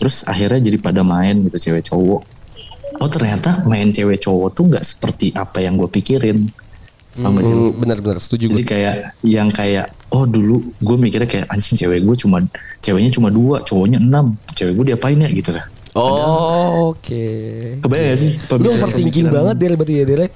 Terus 0.00 0.24
akhirnya 0.24 0.64
jadi 0.64 0.80
pada 0.80 1.04
main 1.04 1.44
gitu 1.44 1.68
cewek 1.68 1.84
cowok. 1.84 2.24
Oh 2.98 3.08
ternyata 3.10 3.62
main 3.64 3.94
cewek 3.94 4.18
cowok 4.22 4.48
tuh 4.54 4.64
nggak 4.70 4.84
seperti 4.84 5.30
apa 5.34 5.62
yang 5.62 5.78
gue 5.78 5.86
pikirin. 5.86 6.50
Sih? 7.18 7.26
Hmm, 7.26 7.74
bener-bener 7.74 8.22
setuju 8.22 8.46
Jadi 8.46 8.62
gue. 8.62 8.70
kayak 8.70 8.94
yang 9.26 9.50
kayak 9.50 9.90
oh 10.14 10.22
dulu 10.22 10.62
gue 10.78 10.96
mikirnya 10.98 11.26
kayak 11.26 11.46
anjing 11.50 11.74
cewek 11.74 12.06
gue 12.06 12.14
cuma 12.14 12.46
ceweknya 12.78 13.10
cuma 13.10 13.26
dua 13.26 13.66
cowoknya 13.66 13.98
enam 13.98 14.38
cewek 14.54 14.78
gue 14.78 14.94
diapain 14.94 15.18
ya 15.18 15.26
gitu 15.34 15.50
lah. 15.50 15.66
Oh, 15.98 16.94
oke. 16.94 17.26
Kebayang 17.82 18.06
gak 18.14 18.18
sih? 18.22 18.32
Lu 18.62 18.70
overthinking 18.70 19.26
banget 19.34 19.56
Del 19.58 19.74
berarti 19.74 19.94
ya 19.98 20.04
Del. 20.06 20.30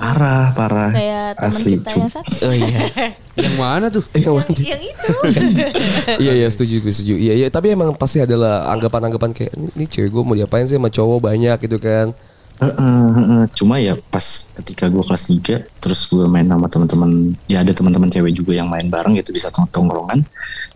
Parah 0.00 0.44
parah. 0.56 0.90
Kayak 0.90 1.26
teman 1.36 1.52
Asli. 1.52 1.72
kita 1.76 1.90
Cum- 1.92 2.00
yang 2.00 2.12
satu. 2.12 2.32
Oh 2.48 2.54
iya. 2.56 2.80
Yang 3.40 3.56
mana 3.56 3.86
tuh? 3.88 4.04
Yang 4.12 4.34
yang, 4.36 4.48
yang 4.76 4.82
itu. 4.84 5.08
Iya 6.24 6.32
iya 6.44 6.48
setuju 6.52 6.74
gue 6.84 6.92
setuju. 6.92 7.14
Iya 7.16 7.34
iya 7.40 7.48
tapi 7.48 7.72
emang 7.72 7.96
pasti 7.96 8.20
adalah 8.20 8.68
anggapan-anggapan 8.68 9.30
kayak 9.32 9.52
ini, 9.56 9.68
ini 9.76 9.84
cewek 9.88 10.10
gue 10.12 10.22
mau 10.24 10.36
diapain 10.36 10.68
sih 10.68 10.76
sama 10.76 10.92
cowok 10.92 11.24
banyak 11.24 11.56
gitu 11.64 11.80
kan. 11.80 12.12
Heeh, 12.60 13.04
heeh. 13.16 13.42
Cuma 13.56 13.80
ya 13.80 13.96
pas 14.12 14.52
ketika 14.60 14.92
gue 14.92 15.00
kelas 15.00 15.24
3 15.32 15.64
terus 15.80 16.04
gue 16.04 16.28
main 16.28 16.44
sama 16.44 16.68
teman-teman 16.68 17.32
ya 17.48 17.64
ada 17.64 17.72
teman-teman 17.72 18.12
cewek 18.12 18.36
juga 18.36 18.52
yang 18.52 18.68
main 18.68 18.92
bareng 18.92 19.16
gitu 19.16 19.32
di 19.32 19.40
satu 19.40 19.64
tongkrongan 19.72 20.20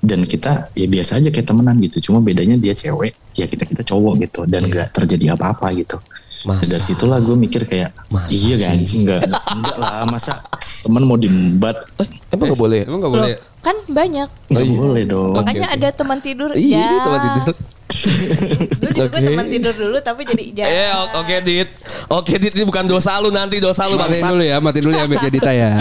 dan 0.00 0.24
kita 0.24 0.72
ya 0.72 0.88
biasa 0.88 1.20
aja 1.20 1.28
kayak 1.28 1.44
temenan 1.44 1.76
gitu. 1.84 2.08
Cuma 2.08 2.24
bedanya 2.24 2.56
dia 2.56 2.72
cewek 2.72 3.12
ya 3.36 3.44
kita 3.44 3.68
kita 3.68 3.84
cowok 3.84 4.24
gitu 4.24 4.48
dan 4.48 4.64
nggak 4.64 4.96
terjadi 4.96 5.36
apa-apa 5.36 5.68
gitu. 5.76 6.00
Masa? 6.44 6.76
dari 6.76 6.84
situlah 6.84 7.18
gue 7.24 7.36
mikir 7.36 7.64
kayak 7.64 7.96
Masa 8.12 8.28
iya 8.30 8.56
kan 8.60 8.76
sih? 8.84 9.00
enggak 9.00 9.24
enggak 9.28 9.76
lah 9.80 10.04
masa 10.04 10.44
temen 10.84 11.02
mau 11.08 11.16
diembat 11.16 11.76
Eh, 11.96 12.08
emang 12.36 12.52
gak 12.52 12.60
boleh? 12.60 12.80
Emang 12.84 13.00
gak 13.00 13.14
boleh? 13.16 13.34
Kan 13.64 13.76
banyak. 13.88 14.28
Nggak 14.52 14.64
iya. 14.68 14.76
boleh 14.76 15.02
dong. 15.08 15.32
Makanya 15.40 15.68
ada 15.72 15.88
teman 15.88 16.20
tidur. 16.20 16.52
Iya, 16.52 16.84
ya. 16.84 17.00
teman 17.00 17.20
tidur. 17.24 17.56
Dulu 18.84 18.90
juga 18.92 19.16
Oke. 19.16 19.24
teman 19.24 19.46
tidur 19.48 19.74
dulu 19.76 19.96
tapi 20.04 20.22
jadi 20.28 20.44
ja. 20.52 20.64
Eh, 20.68 20.92
oke 21.16 21.34
Dit. 21.46 21.68
Oke 22.12 22.34
Dit, 22.36 22.52
ini 22.52 22.68
bukan 22.68 22.84
dosa 22.84 23.16
lu 23.24 23.32
nanti 23.32 23.64
dosa 23.64 23.88
lu 23.88 23.96
Matiin 23.96 24.28
dulu 24.28 24.44
ya, 24.44 24.56
matiin 24.60 24.84
dulu 24.84 24.94
ya 24.98 25.06
mic 25.08 25.24
Dita 25.32 25.52
ya. 25.56 25.72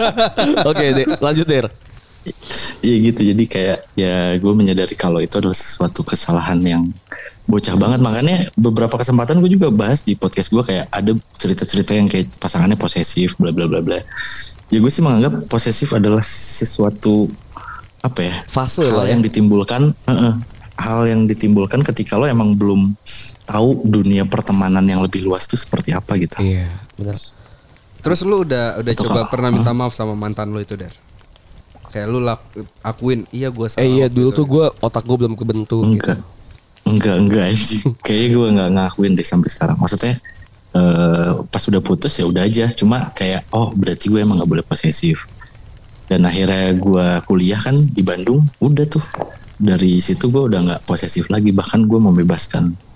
Oke, 0.70 0.84
Dit. 0.94 1.08
Lanjut, 1.18 1.46
Dir. 1.48 1.66
Iya 2.84 2.96
gitu 3.10 3.20
jadi 3.24 3.44
kayak 3.48 3.78
ya 3.96 4.36
gue 4.36 4.52
menyadari 4.52 4.92
kalau 4.94 5.18
itu 5.18 5.40
adalah 5.40 5.56
sesuatu 5.56 6.04
kesalahan 6.04 6.60
yang 6.60 6.82
bocah 7.48 7.74
banget 7.74 8.00
makanya 8.04 8.36
beberapa 8.54 9.00
kesempatan 9.00 9.40
gue 9.40 9.48
juga 9.48 9.72
bahas 9.72 10.04
di 10.04 10.12
podcast 10.12 10.52
gue 10.52 10.60
kayak 10.60 10.84
ada 10.92 11.16
cerita-cerita 11.34 11.96
yang 11.96 12.06
kayak 12.06 12.28
pasangannya 12.36 12.76
posesif 12.76 13.40
bla 13.40 13.48
bla 13.48 13.64
bla 13.64 13.80
bla 13.80 14.04
ya 14.68 14.78
gue 14.78 14.92
sih 14.92 15.00
menganggap 15.00 15.48
posesif 15.48 15.96
adalah 15.96 16.20
sesuatu 16.20 17.24
apa 17.98 18.20
ya 18.20 18.34
Fase 18.44 18.84
hal 18.84 18.92
lah 18.92 19.06
ya. 19.08 19.16
yang 19.16 19.24
ditimbulkan 19.24 19.96
heeh, 20.04 20.32
hal 20.76 21.08
yang 21.08 21.24
ditimbulkan 21.24 21.80
ketika 21.82 22.20
lo 22.20 22.28
emang 22.28 22.52
belum 22.52 22.92
tahu 23.42 23.80
dunia 23.82 24.28
pertemanan 24.28 24.84
yang 24.84 25.00
lebih 25.00 25.24
luas 25.24 25.48
itu 25.48 25.56
seperti 25.56 25.96
apa 25.96 26.20
gitu 26.20 26.36
Iya, 26.38 26.68
benar. 26.94 27.16
Terus 27.98 28.22
lu 28.22 28.46
udah 28.46 28.78
udah 28.78 28.92
Itu 28.94 29.02
coba 29.02 29.26
kak. 29.26 29.34
pernah 29.34 29.50
minta 29.50 29.74
maaf 29.74 29.90
sama 29.90 30.14
mantan 30.14 30.54
lu 30.54 30.62
itu, 30.62 30.78
Der? 30.78 30.94
Kayak 31.90 32.06
lu 32.06 32.22
lak, 32.22 32.38
akuin, 32.78 33.26
iya 33.34 33.50
gue 33.50 33.66
salah. 33.66 33.82
Eh 33.82 33.90
iya 33.90 34.06
dulu 34.06 34.30
itu." 34.30 34.38
tuh 34.38 34.46
gue 34.46 34.66
otak 34.78 35.02
gue 35.02 35.16
belum 35.18 35.34
kebentuk. 35.34 35.82
Enggak. 35.82 36.22
Enggak, 36.88 37.16
enggak 37.20 37.44
anjing. 37.52 37.84
Kayaknya 38.00 38.28
gue 38.32 38.46
enggak 38.56 38.70
ngakuin 38.74 39.12
deh 39.18 39.26
sampai 39.26 39.48
sekarang. 39.52 39.76
Maksudnya 39.76 40.14
eh 40.68 41.30
pas 41.48 41.62
udah 41.64 41.80
putus 41.84 42.12
ya 42.16 42.24
udah 42.24 42.42
aja. 42.44 42.72
Cuma 42.72 43.12
kayak 43.12 43.48
oh 43.52 43.72
berarti 43.76 44.08
gue 44.08 44.20
emang 44.24 44.40
nggak 44.40 44.50
boleh 44.50 44.64
posesif. 44.64 45.28
Dan 46.08 46.24
akhirnya 46.24 46.72
gue 46.72 47.06
kuliah 47.28 47.60
kan 47.60 47.76
di 47.76 48.00
Bandung. 48.00 48.48
Udah 48.64 48.88
tuh 48.88 49.04
dari 49.60 50.00
situ 50.00 50.32
gue 50.32 50.42
udah 50.48 50.60
nggak 50.64 50.80
posesif 50.88 51.28
lagi. 51.28 51.52
Bahkan 51.52 51.84
gue 51.84 52.00
membebaskan 52.00 52.88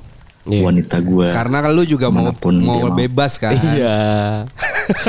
Iya. 0.43 0.67
wanita 0.67 0.99
gue. 1.07 1.31
Karena 1.31 1.63
kan 1.63 1.71
lu 1.71 1.87
juga 1.87 2.11
mau 2.11 2.27
mau 2.35 2.91
bebas 2.91 3.39
kan. 3.39 3.55
Iya. 3.55 3.95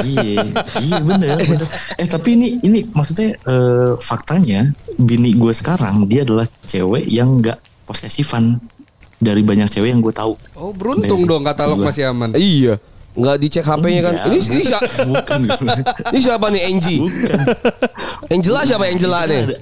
iya, 0.06 0.46
iya 0.78 1.00
bener, 1.02 1.42
bener. 1.42 1.66
Eh 1.98 2.06
tapi 2.06 2.38
ini 2.38 2.62
ini 2.62 2.86
maksudnya 2.94 3.34
eh, 3.42 3.98
faktanya 3.98 4.70
bini 4.94 5.34
gue 5.34 5.50
sekarang 5.50 6.06
dia 6.06 6.22
adalah 6.22 6.46
cewek 6.70 7.10
yang 7.10 7.42
nggak 7.42 7.58
posesifan 7.90 8.62
dari 9.24 9.42
banyak 9.42 9.68
cewek 9.68 9.90
yang 9.90 10.00
gue 10.00 10.12
tahu. 10.12 10.36
Oh, 10.54 10.70
beruntung 10.70 11.20
Iya. 11.20 11.30
dong 11.30 11.44
katalog 11.44 11.78
Gua- 11.80 11.88
masih 11.88 12.04
aman. 12.06 12.30
Iya. 12.34 12.76
Nggak 13.14 13.36
dicek 13.40 13.64
HP-nya 13.64 14.02
kan. 14.04 14.14
Iya. 14.16 14.26
Ini 14.28 14.38
ini, 14.44 14.64
siapa, 14.64 14.88
Bukan. 15.06 15.40
ini 16.10 16.20
siapa 16.20 16.46
nih 16.50 16.62
Angie? 16.66 17.00
Bukan. 17.00 17.40
Angela 18.28 18.62
siapa 18.64 18.86
Angela 18.86 19.20
nih? 19.26 19.42
Ada- 19.48 19.62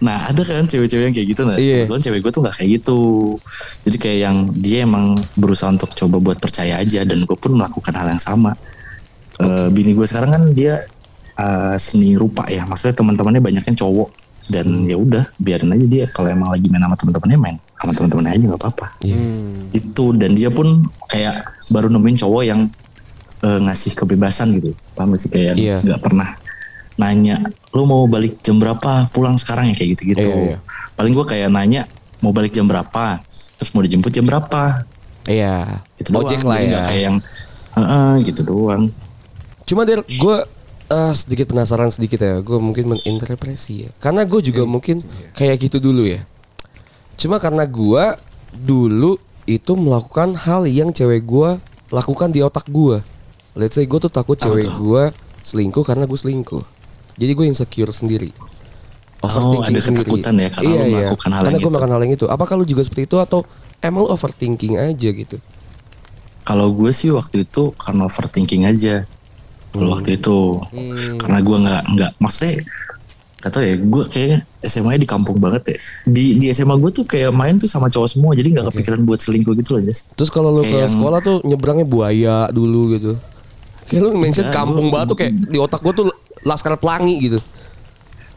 Nah 0.00 0.16
ada 0.26 0.40
kan 0.40 0.64
cewek-cewek 0.64 1.04
yang 1.04 1.12
kayak 1.12 1.28
gitu 1.28 1.42
nah 1.44 1.60
Iya. 1.60 1.84
Kebetulan 1.84 2.02
cewek 2.02 2.20
gue 2.20 2.32
tuh 2.32 2.40
gak 2.40 2.54
kayak 2.56 2.70
gitu 2.74 3.00
Jadi 3.84 3.96
kayak 3.98 4.18
yang 4.22 4.36
dia 4.54 4.78
emang 4.82 5.12
berusaha 5.34 5.68
untuk 5.68 5.92
coba 5.92 6.16
buat 6.18 6.38
percaya 6.38 6.80
aja 6.80 7.04
Dan 7.04 7.28
gue 7.28 7.36
pun 7.36 7.52
melakukan 7.52 7.92
hal 7.92 8.08
yang 8.08 8.16
sama 8.18 8.56
Eh, 9.36 9.68
Bini 9.68 9.92
gue 9.92 10.04
sekarang 10.04 10.32
kan 10.32 10.42
dia 10.52 10.80
eh, 11.34 11.76
seni 11.76 12.16
rupa 12.16 12.48
ya 12.48 12.64
Maksudnya 12.64 12.96
teman-temannya 12.96 13.40
banyak 13.40 13.60
yang 13.62 13.76
cowok 13.76 14.08
Dan 14.50 14.82
ya 14.82 14.98
udah 14.98 15.30
biarin 15.38 15.70
aja 15.70 15.86
dia. 15.86 16.04
Kalau 16.10 16.26
emang 16.26 16.50
lagi 16.50 16.66
main 16.66 16.82
sama 16.82 16.98
teman-temannya 16.98 17.38
main 17.38 17.56
Sama 17.56 17.92
teman-temannya 17.94 18.30
aja 18.34 18.44
gak 18.50 18.60
apa-apa. 18.66 18.86
Hmm. 19.06 19.70
Itu 19.70 20.10
dan 20.18 20.34
dia 20.34 20.50
pun 20.50 20.90
kayak 21.06 21.46
baru 21.70 21.86
nemuin 21.86 22.18
cowok 22.18 22.42
yang 22.42 22.60
eh, 23.40 23.58
ngasih 23.62 23.94
kebebasan 23.94 24.58
gitu. 24.58 24.74
Paham 24.92 25.14
sih? 25.14 25.30
Kayak 25.30 25.54
Iya. 25.56 25.78
nggak 25.80 26.02
pernah 26.02 26.28
nanya 27.00 27.40
lu 27.72 27.88
mau 27.88 28.04
balik 28.04 28.42
jam 28.44 28.60
berapa? 28.60 29.08
Pulang 29.08 29.38
sekarang 29.38 29.70
ya 29.70 29.74
kayak 29.78 29.96
gitu-gitu. 29.96 30.28
Iya, 30.28 30.36
iya. 30.52 30.58
paling 30.92 31.16
gua 31.16 31.24
kayak 31.24 31.48
nanya 31.48 31.88
mau 32.20 32.34
balik 32.34 32.52
jam 32.52 32.68
berapa? 32.68 33.24
Terus 33.56 33.70
mau 33.72 33.80
dijemput 33.80 34.12
jam 34.12 34.26
berapa? 34.28 34.84
Iya. 35.24 35.80
gitu 35.96 36.16
Ojek 36.16 36.42
doang 36.42 36.48
lah 36.52 36.58
ya. 36.60 36.66
nggak 36.68 36.82
kayak 36.84 37.02
yang 37.06 37.16
"Heeh," 37.70 38.12
gitu 38.28 38.40
doang. 38.42 38.82
Cuma 39.64 39.86
der, 39.86 40.02
gue 40.02 40.36
eh, 40.90 41.12
sedikit 41.14 41.54
penasaran 41.54 41.94
sedikit 41.94 42.20
ya. 42.20 42.42
Gue 42.42 42.58
mungkin 42.58 42.90
menginterpretasi 42.90 43.74
ya. 43.86 43.90
Karena 44.02 44.26
gue 44.26 44.40
juga 44.42 44.66
mungkin 44.66 45.06
kayak 45.38 45.70
gitu 45.70 45.78
dulu 45.78 46.04
ya. 46.04 46.20
Cuma 47.14 47.38
karena 47.38 47.64
gue 47.64 48.04
dulu 48.50 49.16
itu 49.46 49.72
melakukan 49.78 50.34
hal 50.34 50.66
yang 50.66 50.90
cewek 50.90 51.22
gue 51.24 51.56
lakukan 51.94 52.28
di 52.34 52.42
otak 52.42 52.66
gue. 52.66 52.98
Let's 53.54 53.78
say 53.78 53.86
gue 53.86 53.98
tuh 53.98 54.12
takut 54.12 54.34
cewek 54.36 54.66
gue 54.66 55.02
selingkuh 55.40 55.86
karena 55.86 56.04
gue 56.04 56.18
selingkuh. 56.18 56.62
Jadi 57.16 57.32
gue 57.32 57.46
insecure 57.46 57.94
sendiri. 57.94 58.30
Overthinking 59.20 59.76
ada 59.76 59.82
sendiri. 59.84 60.08
ketakutan 60.08 60.34
ya 60.40 60.48
karena 60.48 60.70
lu 60.72 60.84
melakukan 60.96 61.30
hal 61.30 61.42
Karena 61.44 61.52
yang 61.52 61.60
gue 61.60 61.60
itu. 61.60 61.70
melakukan 61.70 61.92
hal 61.92 62.00
yang 62.02 62.14
itu. 62.16 62.26
Apakah 62.26 62.54
lu 62.56 62.64
juga 62.64 62.82
seperti 62.82 63.04
itu 63.04 63.16
atau 63.20 63.44
emang 63.84 64.04
lu 64.04 64.08
overthinking 64.10 64.74
aja 64.80 65.10
gitu? 65.12 65.38
kalau 66.40 66.72
gue 66.74 66.90
sih 66.90 67.14
waktu 67.14 67.46
itu 67.46 67.70
karena 67.78 68.10
overthinking 68.10 68.66
aja 68.66 69.06
kalau 69.70 69.94
waktu 69.94 70.10
itu 70.14 70.38
karena 71.16 71.38
gue 71.38 71.56
nggak 71.58 71.82
nggak 71.88 72.10
maksudnya 72.18 72.62
Gak 73.40 73.56
tau 73.56 73.64
ya, 73.64 73.72
gue 73.72 74.02
kayaknya 74.04 74.38
SMA-nya 74.60 75.00
di 75.00 75.08
kampung 75.08 75.40
banget 75.40 75.72
ya. 75.72 75.76
Di 76.04 76.36
di 76.36 76.52
SMA 76.52 76.76
gue 76.76 76.92
tuh 76.92 77.08
kayak 77.08 77.32
main 77.32 77.56
tuh 77.56 77.64
sama 77.64 77.88
cowok 77.88 78.12
semua, 78.12 78.36
jadi 78.36 78.52
nggak 78.52 78.68
kepikiran 78.68 79.00
buat 79.00 79.16
selingkuh 79.16 79.56
gitu 79.56 79.80
loh, 79.80 79.82
Jas. 79.82 80.12
Terus 80.12 80.28
kalau 80.28 80.52
lu 80.52 80.60
ke 80.60 80.76
yang- 80.76 80.92
sekolah 80.92 81.24
tuh 81.24 81.40
nyebrangnya 81.40 81.88
buaya 81.88 82.52
dulu 82.52 82.92
gitu. 82.92 83.16
Kayak 83.88 84.00
lu 84.04 84.20
mention 84.20 84.44
Enggak, 84.44 84.60
kampung 84.60 84.84
gua- 84.84 84.92
banget 84.92 85.06
tuh 85.08 85.16
kayak 85.16 85.32
di 85.32 85.56
otak 85.56 85.80
gua 85.80 85.92
tuh 85.96 86.12
laskar 86.44 86.76
pelangi 86.76 87.16
gitu. 87.16 87.40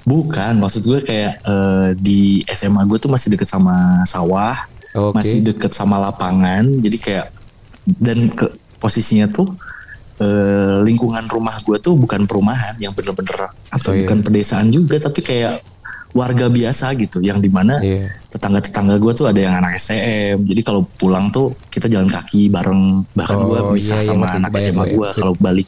Bukan, 0.03 0.63
maksud 0.63 0.83
gue 0.83 0.99
kayak 1.03 1.33
eh, 1.41 1.89
di 1.95 2.21
SMA 2.47 2.83
gue 2.83 2.95
tuh 2.95 3.07
masih 3.07 3.27
deket 3.31 3.47
sama 3.47 3.75
sawah, 4.03 4.55
Oke. 4.91 5.19
masih 5.19 5.43
deket 5.43 5.71
sama 5.71 5.99
lapangan, 5.99 6.63
jadi 6.79 6.95
kayak 6.95 7.25
dan 7.87 8.31
ke 8.31 8.47
posisinya 8.79 9.27
tuh 9.27 9.51
eh, 10.23 10.75
lingkungan 10.81 11.27
rumah 11.27 11.59
gue 11.59 11.77
tuh 11.77 11.93
bukan 11.93 12.23
perumahan 12.23 12.79
yang 12.79 12.91
bener-bener 12.91 13.51
atau 13.67 13.89
Oh, 13.89 13.93
iya. 13.93 14.07
bukan 14.07 14.23
pedesaan 14.23 14.67
juga, 14.69 14.95
tapi 15.01 15.19
kayak 15.19 15.59
warga 16.13 16.45
biasa 16.47 16.93
gitu, 16.95 17.19
yang 17.19 17.37
di 17.37 17.49
mana 17.49 17.81
Iya. 17.81 18.13
tetangga-tetangga 18.29 18.95
gue 18.95 19.13
tuh 19.13 19.25
ada 19.25 19.39
yang 19.39 19.55
anak 19.57 19.75
STM, 19.75 20.45
jadi 20.45 20.61
kalau 20.61 20.85
pulang 20.87 21.27
tuh 21.27 21.51
kita 21.67 21.89
jalan 21.89 22.05
kaki 22.07 22.47
bareng, 22.47 23.03
bahkan 23.11 23.37
gue 23.41 23.59
Oh, 23.59 23.73
bisa 23.73 23.97
iya, 23.97 23.99
iya, 23.99 24.07
sama 24.07 24.25
ngerti, 24.27 24.37
anak 24.39 24.51
SMA 24.61 24.83
gue 24.93 25.07
kalau 25.11 25.33
balik 25.35 25.67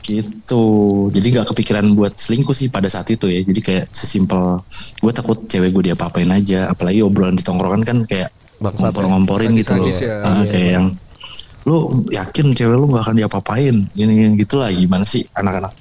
gitu. 0.00 0.62
Jadi 1.08 1.26
nggak 1.30 1.46
kepikiran 1.48 1.86
buat 1.92 2.12
selingkuh 2.14 2.52
sih 2.52 2.68
pada 2.68 2.88
saat 2.88 3.08
itu 3.08 3.28
ya. 3.28 3.40
Jadi 3.40 3.60
kayak 3.60 3.84
sesimpel 3.90 4.58
gue 4.96 5.12
takut 5.12 5.38
cewek 5.44 5.70
gue 5.70 5.92
diapa-apain 5.92 6.28
aja. 6.28 6.66
Apalagi 6.66 7.00
obrolan 7.00 7.36
di 7.36 7.44
tongkrongan 7.44 7.82
kan 7.84 7.98
kayak 8.04 8.32
Bangsat, 8.58 8.92
ngompor-ngomporin 8.92 9.56
gitu 9.56 9.72
loh. 9.72 9.88
ya. 9.88 10.20
Ah, 10.20 10.40
Iya, 10.40 10.50
kayak 10.50 10.70
yang 10.72 10.86
lu 11.62 11.76
yakin 12.08 12.52
cewek 12.52 12.72
lu 12.72 12.88
nggak 12.88 13.04
akan 13.04 13.16
diapa-apain 13.16 13.76
gini 13.90 14.12
gini 14.14 14.28
gitu 14.38 14.58
lah 14.58 14.68
gimana 14.68 15.04
sih 15.04 15.24
anak-anak 15.32 15.72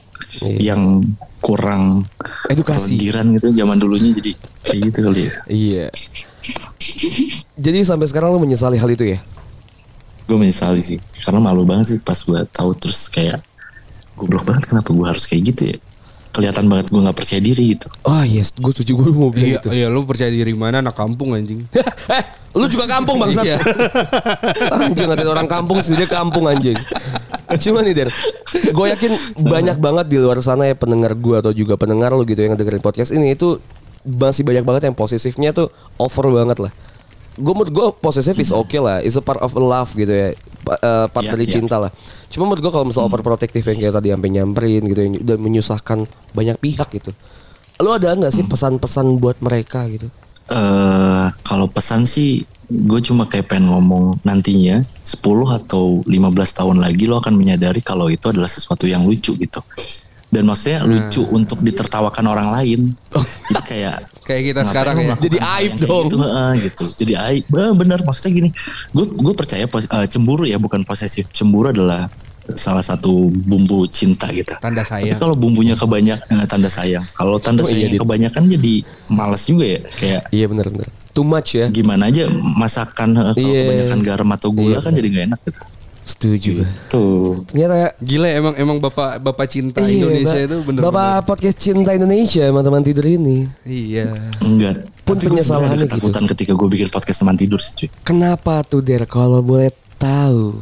Iya. 0.43 0.75
yang 0.75 1.07
kurang 1.39 2.05
Edukasi. 2.51 2.99
gitu 2.99 3.49
zaman 3.49 3.79
dulunya 3.79 4.11
jadi 4.13 4.31
kayak 4.61 4.79
gitu 4.91 4.99
kali 5.07 5.21
ya 5.25 5.31
Iya. 5.47 5.85
Jadi 7.55 7.79
sampai 7.81 8.05
sekarang 8.05 8.35
lu 8.35 8.39
menyesali 8.39 8.77
hal 8.77 8.89
itu 8.89 9.05
ya? 9.07 9.19
gue 10.29 10.37
menyesali 10.37 10.77
sih 10.85 10.99
karena 11.25 11.41
malu 11.41 11.65
banget 11.65 11.95
sih 11.95 11.99
pas 11.99 12.13
gue 12.15 12.37
tahu 12.53 12.77
terus 12.77 13.09
kayak 13.09 13.41
goblok 14.13 14.45
banget 14.45 14.69
kenapa 14.69 14.93
gue 14.93 15.01
harus 15.01 15.25
kayak 15.25 15.41
gitu 15.49 15.61
ya 15.73 15.77
kelihatan 16.39 16.65
banget 16.71 16.87
gue 16.87 17.01
nggak 17.03 17.17
percaya 17.19 17.41
diri 17.43 17.63
gitu 17.75 17.87
Oh 18.07 18.23
yes, 18.23 18.55
gue 18.55 18.71
setuju 18.71 18.91
gue 18.95 19.11
mau 19.11 19.29
bilang 19.29 19.45
Iya, 19.45 19.59
gitu. 19.59 19.67
iya 19.75 19.87
lu 19.91 20.07
percaya 20.07 20.31
diri 20.31 20.55
mana 20.55 20.79
anak 20.79 20.95
kampung 20.95 21.35
anjing. 21.35 21.67
eh, 22.15 22.23
lu 22.55 22.65
juga 22.65 22.87
kampung 22.87 23.19
bangsat. 23.19 23.43
Iya. 23.45 23.57
anjing 24.87 25.05
ngatain 25.11 25.29
orang 25.29 25.45
kampung 25.51 25.83
sih 25.83 25.93
dia 25.93 26.07
kampung 26.07 26.47
anjing. 26.47 26.79
Cuma 27.59 27.81
nih 27.81 27.93
Der, 27.97 28.09
gue 28.71 28.85
yakin 28.93 29.11
banyak 29.41 29.77
banget 29.77 30.05
di 30.07 30.17
luar 30.21 30.37
sana 30.39 30.69
ya 30.69 30.77
pendengar 30.77 31.17
gue 31.17 31.35
atau 31.37 31.51
juga 31.51 31.75
pendengar 31.75 32.13
lu 32.13 32.23
gitu 32.23 32.39
yang 32.39 32.53
dengerin 32.53 32.81
podcast 32.81 33.09
ini 33.09 33.33
itu 33.33 33.57
masih 34.05 34.47
banyak 34.47 34.63
banget 34.63 34.81
yang 34.89 34.95
posesifnya 34.95 35.51
tuh 35.51 35.67
over 35.99 36.29
banget 36.31 36.57
lah. 36.61 36.71
Gue 37.37 37.53
menurut 37.53 37.73
gue 37.73 37.87
posesif 38.01 38.33
is 38.39 38.49
okay 38.49 38.81
lah, 38.81 39.03
is 39.03 39.19
a 39.19 39.23
part 39.23 39.39
of 39.43 39.53
love 39.53 39.93
gitu 39.93 40.09
ya, 40.09 40.33
eh, 40.33 41.05
part 41.11 41.25
Iya, 41.27 41.33
dari 41.37 41.45
iya. 41.45 41.53
cinta 41.59 41.77
lah. 41.77 41.91
Cuma 42.31 42.49
menurut 42.49 42.61
gue 42.65 42.71
kalau 42.73 42.85
misalnya 42.87 43.07
overprotective 43.11 43.63
yang 43.63 43.77
kayak 43.79 43.95
tadi 43.99 44.07
sampai 44.11 44.29
nyamperin 44.33 44.83
gitu, 44.85 44.99
yang 45.03 45.13
udah 45.21 45.37
menyusahkan 45.37 45.99
banyak 46.33 46.57
pihak 46.59 46.89
gitu. 46.93 47.11
Lu 47.79 47.93
ada 47.95 48.11
nggak 48.11 48.33
sih 48.33 48.43
pesan-pesan 48.43 49.21
buat 49.21 49.39
mereka 49.39 49.87
gitu? 49.87 50.09
eh 50.49 51.27
kalau 51.45 51.69
pesan 51.69 52.09
sih 52.09 52.41
gue 52.69 52.99
cuma 53.05 53.29
kayak 53.29 53.53
pengen 53.53 53.69
ngomong 53.69 54.17
nantinya 54.25 54.81
10 55.05 55.21
atau 55.45 56.01
15 56.05 56.09
tahun 56.33 56.77
lagi 56.81 57.05
lo 57.05 57.21
akan 57.21 57.37
menyadari 57.37 57.85
kalau 57.85 58.09
itu 58.09 58.33
adalah 58.33 58.49
sesuatu 58.49 58.89
yang 58.89 59.05
lucu 59.05 59.37
gitu 59.37 59.61
dan 60.29 60.43
maksudnya 60.43 60.79
lucu 60.81 61.25
untuk 61.25 61.57
ditertawakan 61.59 62.25
orang 62.25 62.49
lain 62.51 62.79
jadi 63.47 63.61
kayak 63.63 63.97
Kayak 64.21 64.43
kita 64.45 64.61
sekarang 64.61 64.95
ya. 64.99 65.17
Jadi 65.17 65.37
aib 65.41 65.73
dong. 65.79 66.05
gitu, 66.05 66.17
Heeh, 66.19 66.51
gitu 66.63 66.83
jadi 66.95 67.13
aib 67.27 67.43
Bah, 67.49 67.73
bener 67.73 67.97
maksudnya 67.99 68.31
gini 68.31 68.49
gue 68.89 69.05
gue 69.09 69.33
percaya 69.33 69.65
pos- 69.65 69.89
eh, 69.89 70.05
cemburu 70.05 70.45
ya 70.45 70.55
bukan 70.55 70.81
posesif 70.81 71.25
cemburu 71.29 71.73
adalah 71.73 72.13
salah 72.51 72.81
satu 72.81 73.29
bumbu 73.29 73.85
cinta 73.85 74.25
gitu. 74.29 74.53
Tanda 74.55 74.81
Tapi 74.81 75.05
sayang. 75.05 75.17
kalau 75.17 75.33
bumbunya 75.33 75.73
kebanyakan 75.73 76.45
tanda 76.45 76.65
sayang. 76.65 77.05
Kalau 77.11 77.37
tanda 77.37 77.61
Oh, 77.61 77.65
iya, 77.65 77.85
sayang 77.85 77.91
Dit. 77.91 78.01
kebanyakan 78.01 78.43
jadi 78.49 78.73
malas 79.07 79.45
juga 79.45 79.65
ya. 79.67 79.79
Kayak 79.91 80.21
Iya 80.29 80.45
benar-benar. 80.45 80.89
Too 81.09 81.21
much 81.23 81.49
ya. 81.53 81.69
gimana 81.69 82.05
aja 82.05 82.25
masakan 82.29 83.09
eh, 83.11 83.33
kalau 83.33 83.37
Iya. 83.39 83.61
kebanyakan 83.63 83.99
garam 84.03 84.29
atau 84.31 84.49
gula 84.49 84.69
Iya, 84.71 84.79
kan 84.81 84.91
jadi 84.91 85.07
nggak 85.09 85.25
enak 85.27 85.39
gitu. 85.43 85.59
Setuju. 86.01 86.65
Tuh. 86.89 87.45
Ternyata 87.45 87.93
Gila 87.97 88.27
emang 88.27 88.53
emang 88.55 88.77
bapak 88.79 89.19
bapak 89.19 89.45
cinta 89.45 89.79
iya, 89.81 90.03
Indonesia 90.03 90.35
Ba- 90.35 90.45
itu 90.45 90.57
bener 90.65 90.79
Bapak 90.81 91.13
podcast 91.23 91.57
cinta 91.57 91.91
Indonesia 91.93 92.43
teman-teman 92.43 92.81
tidur 92.81 93.05
ini. 93.05 93.45
Iya. 93.61 94.11
Enggak. 94.41 94.89
Pun 95.01 95.15
Tapi 95.15 95.25
penyesalannya 95.27 95.75
ada 95.75 95.85
ketakutan 95.87 96.23
ketika 96.27 96.51
gue 96.53 96.67
bikin 96.67 96.87
podcast 96.87 97.19
teman 97.19 97.35
tidur 97.35 97.57
sih 97.57 97.73
cuy. 97.75 97.89
Kenapa 98.03 98.61
tuh 98.61 98.81
Der 98.81 99.05
kalau 99.05 99.39
boleh 99.39 99.69
tahu? 99.95 100.57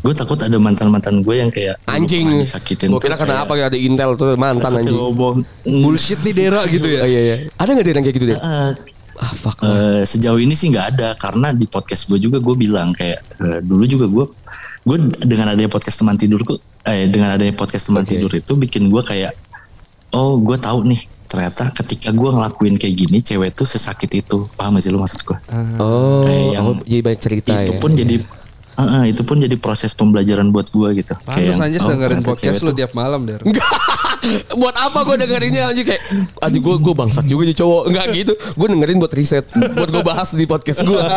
Gue 0.00 0.12
takut 0.12 0.36
ada 0.36 0.56
mantan-mantan 0.56 1.24
gue 1.24 1.34
yang 1.34 1.48
kayak 1.48 1.80
Anjing. 1.88 2.28
"Lu 2.28 2.36
pernah 2.36 2.44
disakitin 2.44 2.88
Gue 2.92 3.00
kira 3.00 3.16
tuh 3.16 3.24
kenapa 3.24 3.52
kayak- 3.52 3.68
ada 3.72 3.78
Intel 3.80 4.10
tuh 4.14 4.28
mantan 4.36 4.72
anjing. 4.76 4.96
Bullshit 5.80 6.20
nih 6.20 6.32
Dera 6.32 6.60
gitu 6.68 6.84
ya. 6.84 7.00
Oh 7.00 7.08
iya 7.08 7.20
iya. 7.24 7.36
Ada 7.56 7.70
nggak 7.72 7.84
Der 7.84 7.94
yang 7.94 8.04
kayak 8.04 8.16
gitu 8.16 8.26
Der? 8.28 8.38
Eh, 8.38 8.70
Ah 9.16 9.30
fuck. 9.30 9.58
Eh, 9.60 10.02
sejauh 10.02 10.36
ini 10.36 10.52
sih 10.52 10.68
nggak 10.68 10.86
ada 10.92 11.08
karena 11.14 11.50
di 11.50 11.64
podcast 11.64 12.06
gue 12.06 12.18
juga 12.18 12.38
gue 12.38 12.54
bilang 12.54 12.90
kayak 12.90 13.18
eh, 13.38 13.58
dulu 13.60 13.84
juga 13.84 14.06
gue 14.06 14.24
gue 14.84 14.96
dengan 15.22 15.48
adanya 15.48 15.68
podcast 15.68 15.96
teman 15.96 16.14
tidurku 16.14 16.56
eh 16.82 17.08
dengan 17.08 17.32
adanya 17.32 17.52
podcast 17.52 17.88
teman 17.88 18.02
Oke. 18.02 18.12
tidur 18.12 18.30
itu 18.30 18.52
bikin 18.52 18.90
gue 18.90 19.00
kayak 19.00 19.32
oh 20.10 20.36
gue 20.36 20.54
tahu 20.54 20.84
nih 20.84 21.00
ternyata 21.24 21.72
ketika 21.72 22.12
gue 22.12 22.30
ngelakuin 22.30 22.76
kayak 22.76 22.94
gini 22.94 23.18
cewek 23.18 23.50
tuh 23.50 23.64
sesakit 23.64 24.12
itu 24.12 24.44
paham 24.54 24.76
gak 24.76 24.84
sih 24.84 24.92
lu 24.92 25.00
maksud 25.00 25.24
gue 25.24 25.38
Oh, 25.80 26.22
kayak 26.22 26.44
yang 26.52 26.64
oh, 26.64 26.76
jadi 26.84 27.00
banyak 27.02 27.20
cerita 27.20 27.50
itu 27.58 27.72
ya. 27.74 27.80
pun 27.80 27.90
jadi 27.92 28.14
eh, 28.74 28.82
eh, 28.82 29.04
itu 29.14 29.22
pun 29.22 29.38
jadi 29.38 29.56
proses 29.56 29.94
pembelajaran 29.94 30.50
buat 30.50 30.68
gue 30.68 31.02
gitu 31.02 31.14
Pantes 31.22 31.58
aja 31.58 31.78
oh, 31.82 31.88
dengerin 31.94 32.20
podcast 32.22 32.60
lu 32.62 32.72
tiap 32.74 32.92
malam 32.92 33.26
Der. 33.26 33.40
buat 34.60 34.76
apa 34.76 35.04
gue 35.04 35.16
dengerinnya 35.20 35.68
anjing 35.68 35.84
kayak 35.84 36.02
anjing 36.40 36.62
gue 36.64 36.74
gue 36.80 36.94
bangsat 36.96 37.24
juga 37.28 37.44
nih 37.44 37.56
cowok 37.56 37.82
enggak 37.92 38.06
gitu 38.16 38.32
gue 38.34 38.66
dengerin 38.72 38.96
buat 38.98 39.12
riset 39.12 39.44
buat 39.52 39.90
gue 39.92 40.02
bahas 40.02 40.32
di 40.32 40.44
podcast 40.48 40.80
gue 40.82 41.00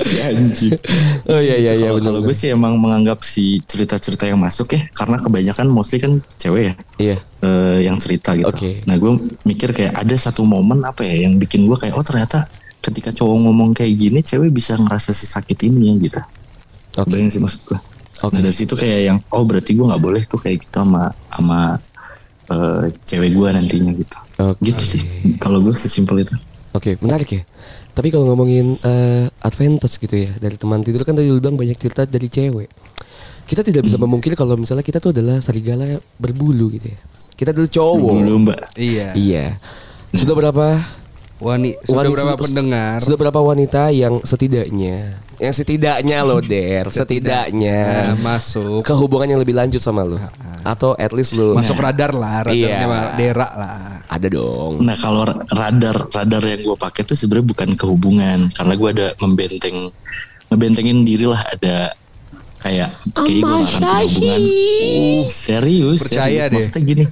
Si 0.00 0.16
anjing. 0.16 0.80
oh 1.28 1.40
iya 1.44 1.60
iya 1.60 1.72
iya 1.76 1.90
Kalau- 1.92 2.24
gue 2.24 2.32
sih 2.32 2.48
emang 2.48 2.72
menganggap 2.80 3.20
si 3.20 3.60
cerita-cerita 3.68 4.24
yang 4.24 4.40
masuk 4.40 4.72
ya 4.72 4.88
karena 4.96 5.20
kebanyakan 5.20 5.66
mostly 5.68 6.00
kan 6.00 6.24
cewek 6.40 6.72
ya 6.72 6.74
iya 6.96 7.16
eh, 7.44 7.84
yang 7.84 8.00
cerita 8.00 8.32
gitu. 8.32 8.48
Oke. 8.48 8.80
Nah 8.88 8.96
gue 8.96 9.12
mikir 9.44 9.76
kayak 9.76 10.00
ada 10.00 10.16
satu 10.16 10.40
momen 10.44 10.84
apa 10.88 11.04
ya 11.04 11.28
yang 11.28 11.36
bikin 11.36 11.68
gue 11.68 11.76
kayak 11.76 11.92
oh 11.96 12.04
ternyata 12.04 12.48
ketika 12.80 13.12
cowok 13.12 13.36
ngomong 13.44 13.70
kayak 13.76 13.92
gini 13.92 14.24
cewek 14.24 14.48
bisa 14.48 14.72
ngerasa 14.80 15.12
sesakit 15.12 15.68
ini 15.68 15.92
ya 15.92 15.94
gitu. 16.00 16.20
Oke. 16.98 17.10
Bayangin 17.12 17.30
sih 17.30 17.42
maksud 17.42 17.60
gue. 17.70 17.78
Oke. 18.26 18.32
Nah 18.34 18.40
dari 18.42 18.56
situ 18.56 18.74
kayak 18.74 19.00
yang 19.06 19.18
oh 19.30 19.44
berarti 19.46 19.76
gue 19.76 19.86
nggak 19.86 20.02
boleh 20.02 20.22
tuh 20.26 20.40
kayak 20.42 20.66
gitu 20.66 20.82
sama 20.82 21.14
sama 21.30 21.58
eh, 22.50 22.84
cewek 23.06 23.30
gue 23.36 23.48
nantinya 23.52 23.92
gitu. 23.94 24.16
Oke. 24.42 24.60
Gitu 24.64 24.82
sih. 24.82 25.02
Kalau 25.38 25.62
gue 25.62 25.74
sesimpel 25.78 26.26
itu. 26.26 26.34
Oke, 26.70 26.94
menarik 27.02 27.28
ya. 27.34 27.42
Tapi 27.90 28.14
kalau 28.14 28.30
ngomongin 28.30 28.78
eh, 28.82 29.26
advantage 29.42 29.98
gitu 29.98 30.14
ya 30.14 30.30
dari 30.38 30.54
teman 30.54 30.80
tidur 30.86 31.02
kan 31.02 31.18
tadi 31.18 31.26
lu 31.26 31.42
bilang 31.42 31.58
banyak 31.58 31.78
cerita 31.78 32.06
dari 32.06 32.30
cewek. 32.30 32.70
Kita 33.50 33.66
tidak 33.66 33.82
bisa 33.82 33.98
memungkiri 33.98 34.38
kalau 34.38 34.54
misalnya 34.54 34.86
kita 34.86 35.02
tuh 35.02 35.10
adalah 35.10 35.42
serigala 35.42 35.98
berbulu 36.22 36.70
gitu 36.70 36.86
ya. 36.86 36.98
Kita 37.34 37.50
dulu 37.50 37.66
cowok. 37.66 38.14
Dulu 38.22 38.34
mbak. 38.46 38.60
Iya. 38.78 39.10
Iya. 39.18 39.46
Sudah 40.14 40.38
berapa 40.38 40.78
Wani 41.40 41.72
sudah 41.80 42.04
wanita- 42.04 42.12
berapa 42.12 42.36
pendengar? 42.36 42.96
Sudah 43.00 43.18
berapa 43.18 43.40
wanita 43.40 43.82
yang 43.88 44.20
setidaknya, 44.20 45.16
yang 45.36 45.50
setidaknya 45.50 46.20
loh 46.20 46.44
Der, 46.52 46.84
setidaknya 46.86 48.12
Nah, 48.12 48.36
masuk 48.36 48.80
ke 48.80 48.92
hubungan 48.92 49.24
yang 49.26 49.40
lebih 49.40 49.52
lanjut 49.52 49.80
sama 49.80 50.04
lu, 50.04 50.20
atau 50.60 50.92
at 50.94 51.08
least 51.10 51.32
lu 51.32 51.56
masuk 51.56 51.74
radar 51.74 52.12
lah, 52.12 52.44
radarnya 52.44 52.84
Iya. 52.84 53.16
Dera 53.16 53.48
lah. 53.50 53.80
ada 54.04 54.26
dong. 54.26 54.80
Nah 54.80 54.92
kalau 54.94 55.24
radar 55.48 55.96
radar 56.10 56.42
yang 56.44 56.60
gue 56.62 56.76
pakai 56.76 57.02
tuh 57.02 57.14
sebenarnya 57.14 57.46
bukan 57.48 57.68
kehubungan 57.72 58.38
karena 58.52 58.72
gue 58.74 58.88
ada 58.90 59.06
membenteng 59.16 59.88
ngebentengin 60.46 61.02
diri 61.02 61.24
lah 61.24 61.40
ada 61.48 61.94
kayak 62.60 62.88
kayak 63.14 63.40
gue 63.40 63.48
larang 63.48 63.64
punya 63.66 64.04
hubungan 64.04 64.40
Uh, 64.80 65.24
serius 65.26 66.00
Percaya 66.02 66.28
serius. 66.28 66.44
deh. 66.44 66.54
maksudnya 66.54 66.82
gini 66.84 67.04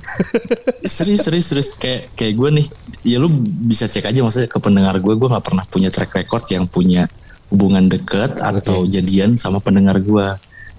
serius 0.88 1.20
serius 1.22 1.46
serius 1.46 1.70
kayak 1.74 2.12
kayak 2.12 2.34
gue 2.34 2.48
nih 2.54 2.66
ya 3.02 3.16
lu 3.16 3.28
bisa 3.64 3.84
cek 3.84 4.04
aja 4.04 4.20
maksudnya 4.20 4.46
ke 4.46 4.58
pendengar 4.58 4.94
gue 4.94 5.14
gue 5.14 5.28
nggak 5.28 5.42
pernah 5.42 5.64
punya 5.64 5.88
track 5.88 6.12
record 6.14 6.44
yang 6.48 6.64
punya 6.64 7.08
hubungan 7.48 7.86
dekat 7.86 8.36
atau 8.38 8.84
jadian 8.84 9.34
sama 9.34 9.56
pendengar 9.58 9.96
gue 9.98 10.26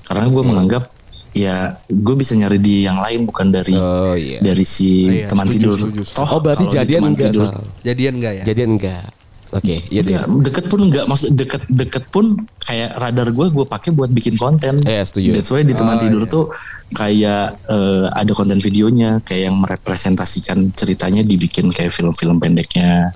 karena 0.03 0.25
gue 0.27 0.43
menganggap 0.43 0.83
ya 1.31 1.77
gue 1.85 2.15
bisa 2.15 2.33
nyari 2.33 2.57
di 2.57 2.75
yang 2.83 2.97
lain 2.97 3.21
bukan 3.23 3.49
dari 3.49 3.73
Oh 3.73 4.13
iya. 4.13 4.37
dari 4.39 4.61
si 4.61 5.05
Iya, 5.07 5.29
teman 5.29 5.45
setuju, 5.45 5.61
tidur. 5.61 5.77
setuju, 5.79 6.01
setuju. 6.03 6.25
Oh 6.25 6.39
berarti 6.39 6.65
jadian 6.67 7.01
enggak 7.07 7.29
tidur? 7.31 7.45
Jadian 7.81 8.13
enggak 8.17 8.33
ya? 8.33 8.43
Jadian 8.45 8.69
enggak. 8.75 9.05
Oke, 9.49 9.81
iya 9.89 10.01
Ya, 10.05 10.21
deh. 10.23 10.45
deket 10.45 10.69
pun 10.69 10.85
enggak 10.85 11.05
maksud 11.05 11.33
deket 11.33 11.65
deket 11.65 12.05
pun 12.07 12.37
kayak 12.59 12.93
radar 12.95 13.29
gue 13.29 13.47
gue 13.49 13.65
pakai 13.65 13.89
buat 13.89 14.09
bikin 14.09 14.37
konten. 14.37 14.77
Iya, 14.81 15.01
setuju. 15.01 15.33
That's 15.33 15.49
why 15.49 15.65
di 15.65 15.73
teman 15.73 15.97
Oh, 15.97 16.01
tidur 16.01 16.21
iya. 16.21 16.29
tuh 16.29 16.45
kayak 16.91 17.45
eh, 17.65 18.05
ada 18.09 18.31
konten 18.31 18.57
videonya 18.57 19.21
kayak 19.21 19.49
yang 19.49 19.57
merepresentasikan 19.57 20.69
ceritanya 20.71 21.21
dibikin 21.21 21.69
kayak 21.69 21.91
film-film 21.91 22.37
pendeknya. 22.37 23.13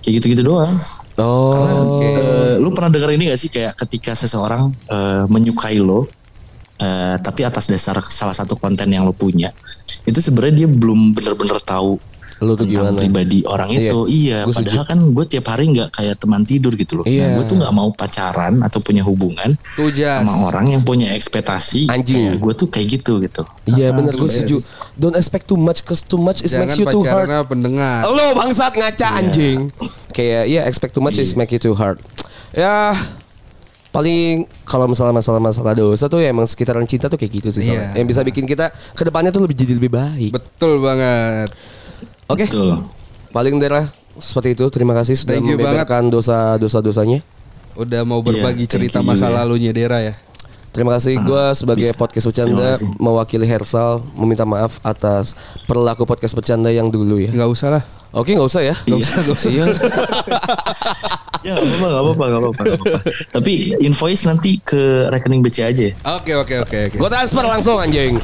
Kayak 0.00 0.20
gitu-gitu 0.20 0.42
doang. 0.42 0.68
Oh, 1.16 1.96
Oke. 1.96 2.08
Eh, 2.08 2.52
lu 2.56 2.72
pernah 2.72 2.88
dengar 2.88 3.08
ini 3.10 3.28
gak 3.28 3.40
sih 3.40 3.48
kayak 3.48 3.72
ketika 3.78 4.12
seseorang 4.12 4.68
eh, 4.86 5.24
menyukai 5.26 5.76
lo 5.76 6.08
eh, 6.76 7.16
tapi 7.18 7.40
atas 7.40 7.68
dasar 7.68 8.00
salah 8.08 8.32
satu 8.32 8.56
konten 8.56 8.88
yang 8.88 9.04
lo 9.04 9.12
punya 9.12 9.48
itu 10.04 10.20
sebenarnya 10.20 10.64
dia 10.64 10.68
belum 10.68 11.16
bener-bener 11.16 11.56
tahu 11.58 11.96
lu 12.44 12.52
tuh 12.52 12.62
tentang 12.62 12.92
gimana? 12.92 13.00
pribadi 13.00 13.38
orang 13.42 13.68
Iya, 13.68 13.80
itu 13.82 13.98
iya 14.06 14.38
gua 14.40 14.52
setuju. 14.52 14.68
padahal 14.70 14.84
kan 14.86 14.98
gue 15.10 15.24
tiap 15.26 15.46
hari 15.46 15.64
nggak 15.66 15.88
kayak 15.90 16.16
teman 16.16 16.42
tidur 16.42 16.72
gitu 16.72 16.92
loh 16.96 17.04
Iya. 17.04 17.24
nah, 17.24 17.30
gue 17.34 17.44
tuh 17.44 17.56
nggak 17.56 17.72
mau 17.72 17.88
pacaran 17.90 18.54
atau 18.60 18.78
punya 18.78 19.00
hubungan 19.00 19.56
Tuh 19.74 19.88
Jas. 19.88 20.20
sama 20.20 20.36
orang 20.44 20.70
yang 20.70 20.80
punya 20.80 21.10
ekspektasi 21.10 21.88
Anjing. 21.88 22.36
gue 22.36 22.52
tuh 22.52 22.68
kayak 22.68 22.86
gitu 22.94 23.18
gitu 23.18 23.42
Iya 23.66 23.90
benar 23.90 24.12
gue 24.12 24.22
Yes. 24.22 24.36
setuju. 24.38 24.56
Don't 24.94 25.14
expect 25.14 25.44
too 25.44 25.56
much 25.56 25.80
cause 25.82 26.00
too 26.00 26.16
much 26.16 26.40
is 26.40 26.52
Jangan 26.52 26.68
makes 26.68 26.76
you 26.76 26.86
too 26.86 27.02
hard. 27.02 27.26
pendengar. 27.44 28.04
Lo 28.04 28.34
bangsat 28.34 28.72
ngaca 28.72 29.08
anjing. 29.16 29.72
Kayak 30.10 30.44
ya 30.46 30.60
expect 30.64 30.92
too 30.92 31.00
much 31.00 31.16
is 31.16 31.32
Iya. 31.32 31.36
make 31.36 31.50
you 31.50 31.58
too 31.58 31.72
hard. 31.72 31.96
Ya 32.50 32.92
paling 33.90 34.42
kalau 34.64 34.84
masalah 34.84 35.10
masalah 35.10 35.38
masalah 35.38 35.70
dosa 35.72 36.04
tuh 36.04 36.18
ya 36.18 36.28
emang 36.28 36.44
sekitaran 36.44 36.82
cinta 36.82 37.06
tuh 37.06 37.14
kayak 37.14 37.32
gitu 37.36 37.48
sih. 37.52 37.70
Iya. 37.70 37.94
yang 37.94 38.04
bisa 38.04 38.20
bikin 38.20 38.42
kita 38.42 38.68
ke 38.70 39.02
depannya 39.02 39.30
tuh 39.30 39.40
lebih 39.40 39.54
jadi 39.54 39.72
lebih 39.72 39.88
baik. 39.88 40.30
Betul 40.30 40.78
banget. 40.78 41.48
Oke, 42.24 42.48
Betul. 42.48 42.80
paling 43.36 43.60
daerah 43.60 43.92
seperti 44.16 44.56
itu. 44.56 44.64
Terima 44.72 44.96
kasih 44.96 45.14
sudah 45.18 45.36
Thank 45.36 45.50
you 45.52 45.60
membeberkan 45.60 46.08
dosa 46.08 46.56
dosa 46.56 46.80
dosanya. 46.80 47.20
Udah 47.74 48.06
mau 48.06 48.22
berbagi 48.22 48.64
thank 48.64 48.72
cerita 48.78 48.98
you 49.02 49.08
masa 49.08 49.28
ya. 49.28 49.42
lalunya 49.42 49.74
Dera 49.74 50.00
ya. 50.00 50.14
Terima 50.74 50.98
kasih 50.98 51.22
gue 51.22 51.44
sebagai 51.54 51.94
bisa. 51.94 51.98
podcast 51.98 52.26
bercanda 52.26 52.74
mewakili 52.98 53.46
Hersal 53.46 54.02
meminta 54.18 54.42
maaf 54.42 54.82
atas 54.82 55.38
perilaku 55.70 56.02
podcast 56.02 56.34
bercanda 56.34 56.66
yang 56.74 56.90
dulu 56.90 57.22
ya. 57.22 57.30
Nggak 57.30 57.50
usah 57.50 57.68
lah. 57.78 57.82
Oke 58.10 58.34
nggak 58.34 58.48
usah 58.50 58.62
ya. 58.62 58.74
Nggak 58.82 59.00
usah, 59.06 59.18
nggak 59.22 59.36
usah. 59.38 59.50
Iya. 59.54 59.66
ya 61.46 61.52
nggak 61.60 61.76
apa-apa 61.76 61.86
nggak 61.86 62.02
apa-apa 62.02 62.24
nggak 62.24 62.40
apa-apa 62.40 63.10
tapi 63.36 63.76
invoice 63.84 64.24
nanti 64.24 64.64
ke 64.64 65.04
rekening 65.12 65.44
BC 65.44 65.56
aja 65.60 65.82
ya 65.92 65.94
Oke 66.16 66.32
oke 66.32 66.54
oke 66.64 66.78
oke. 66.88 66.96
Gue 66.96 67.10
transfer 67.12 67.44
langsung 67.44 67.76
anjing. 67.76 68.16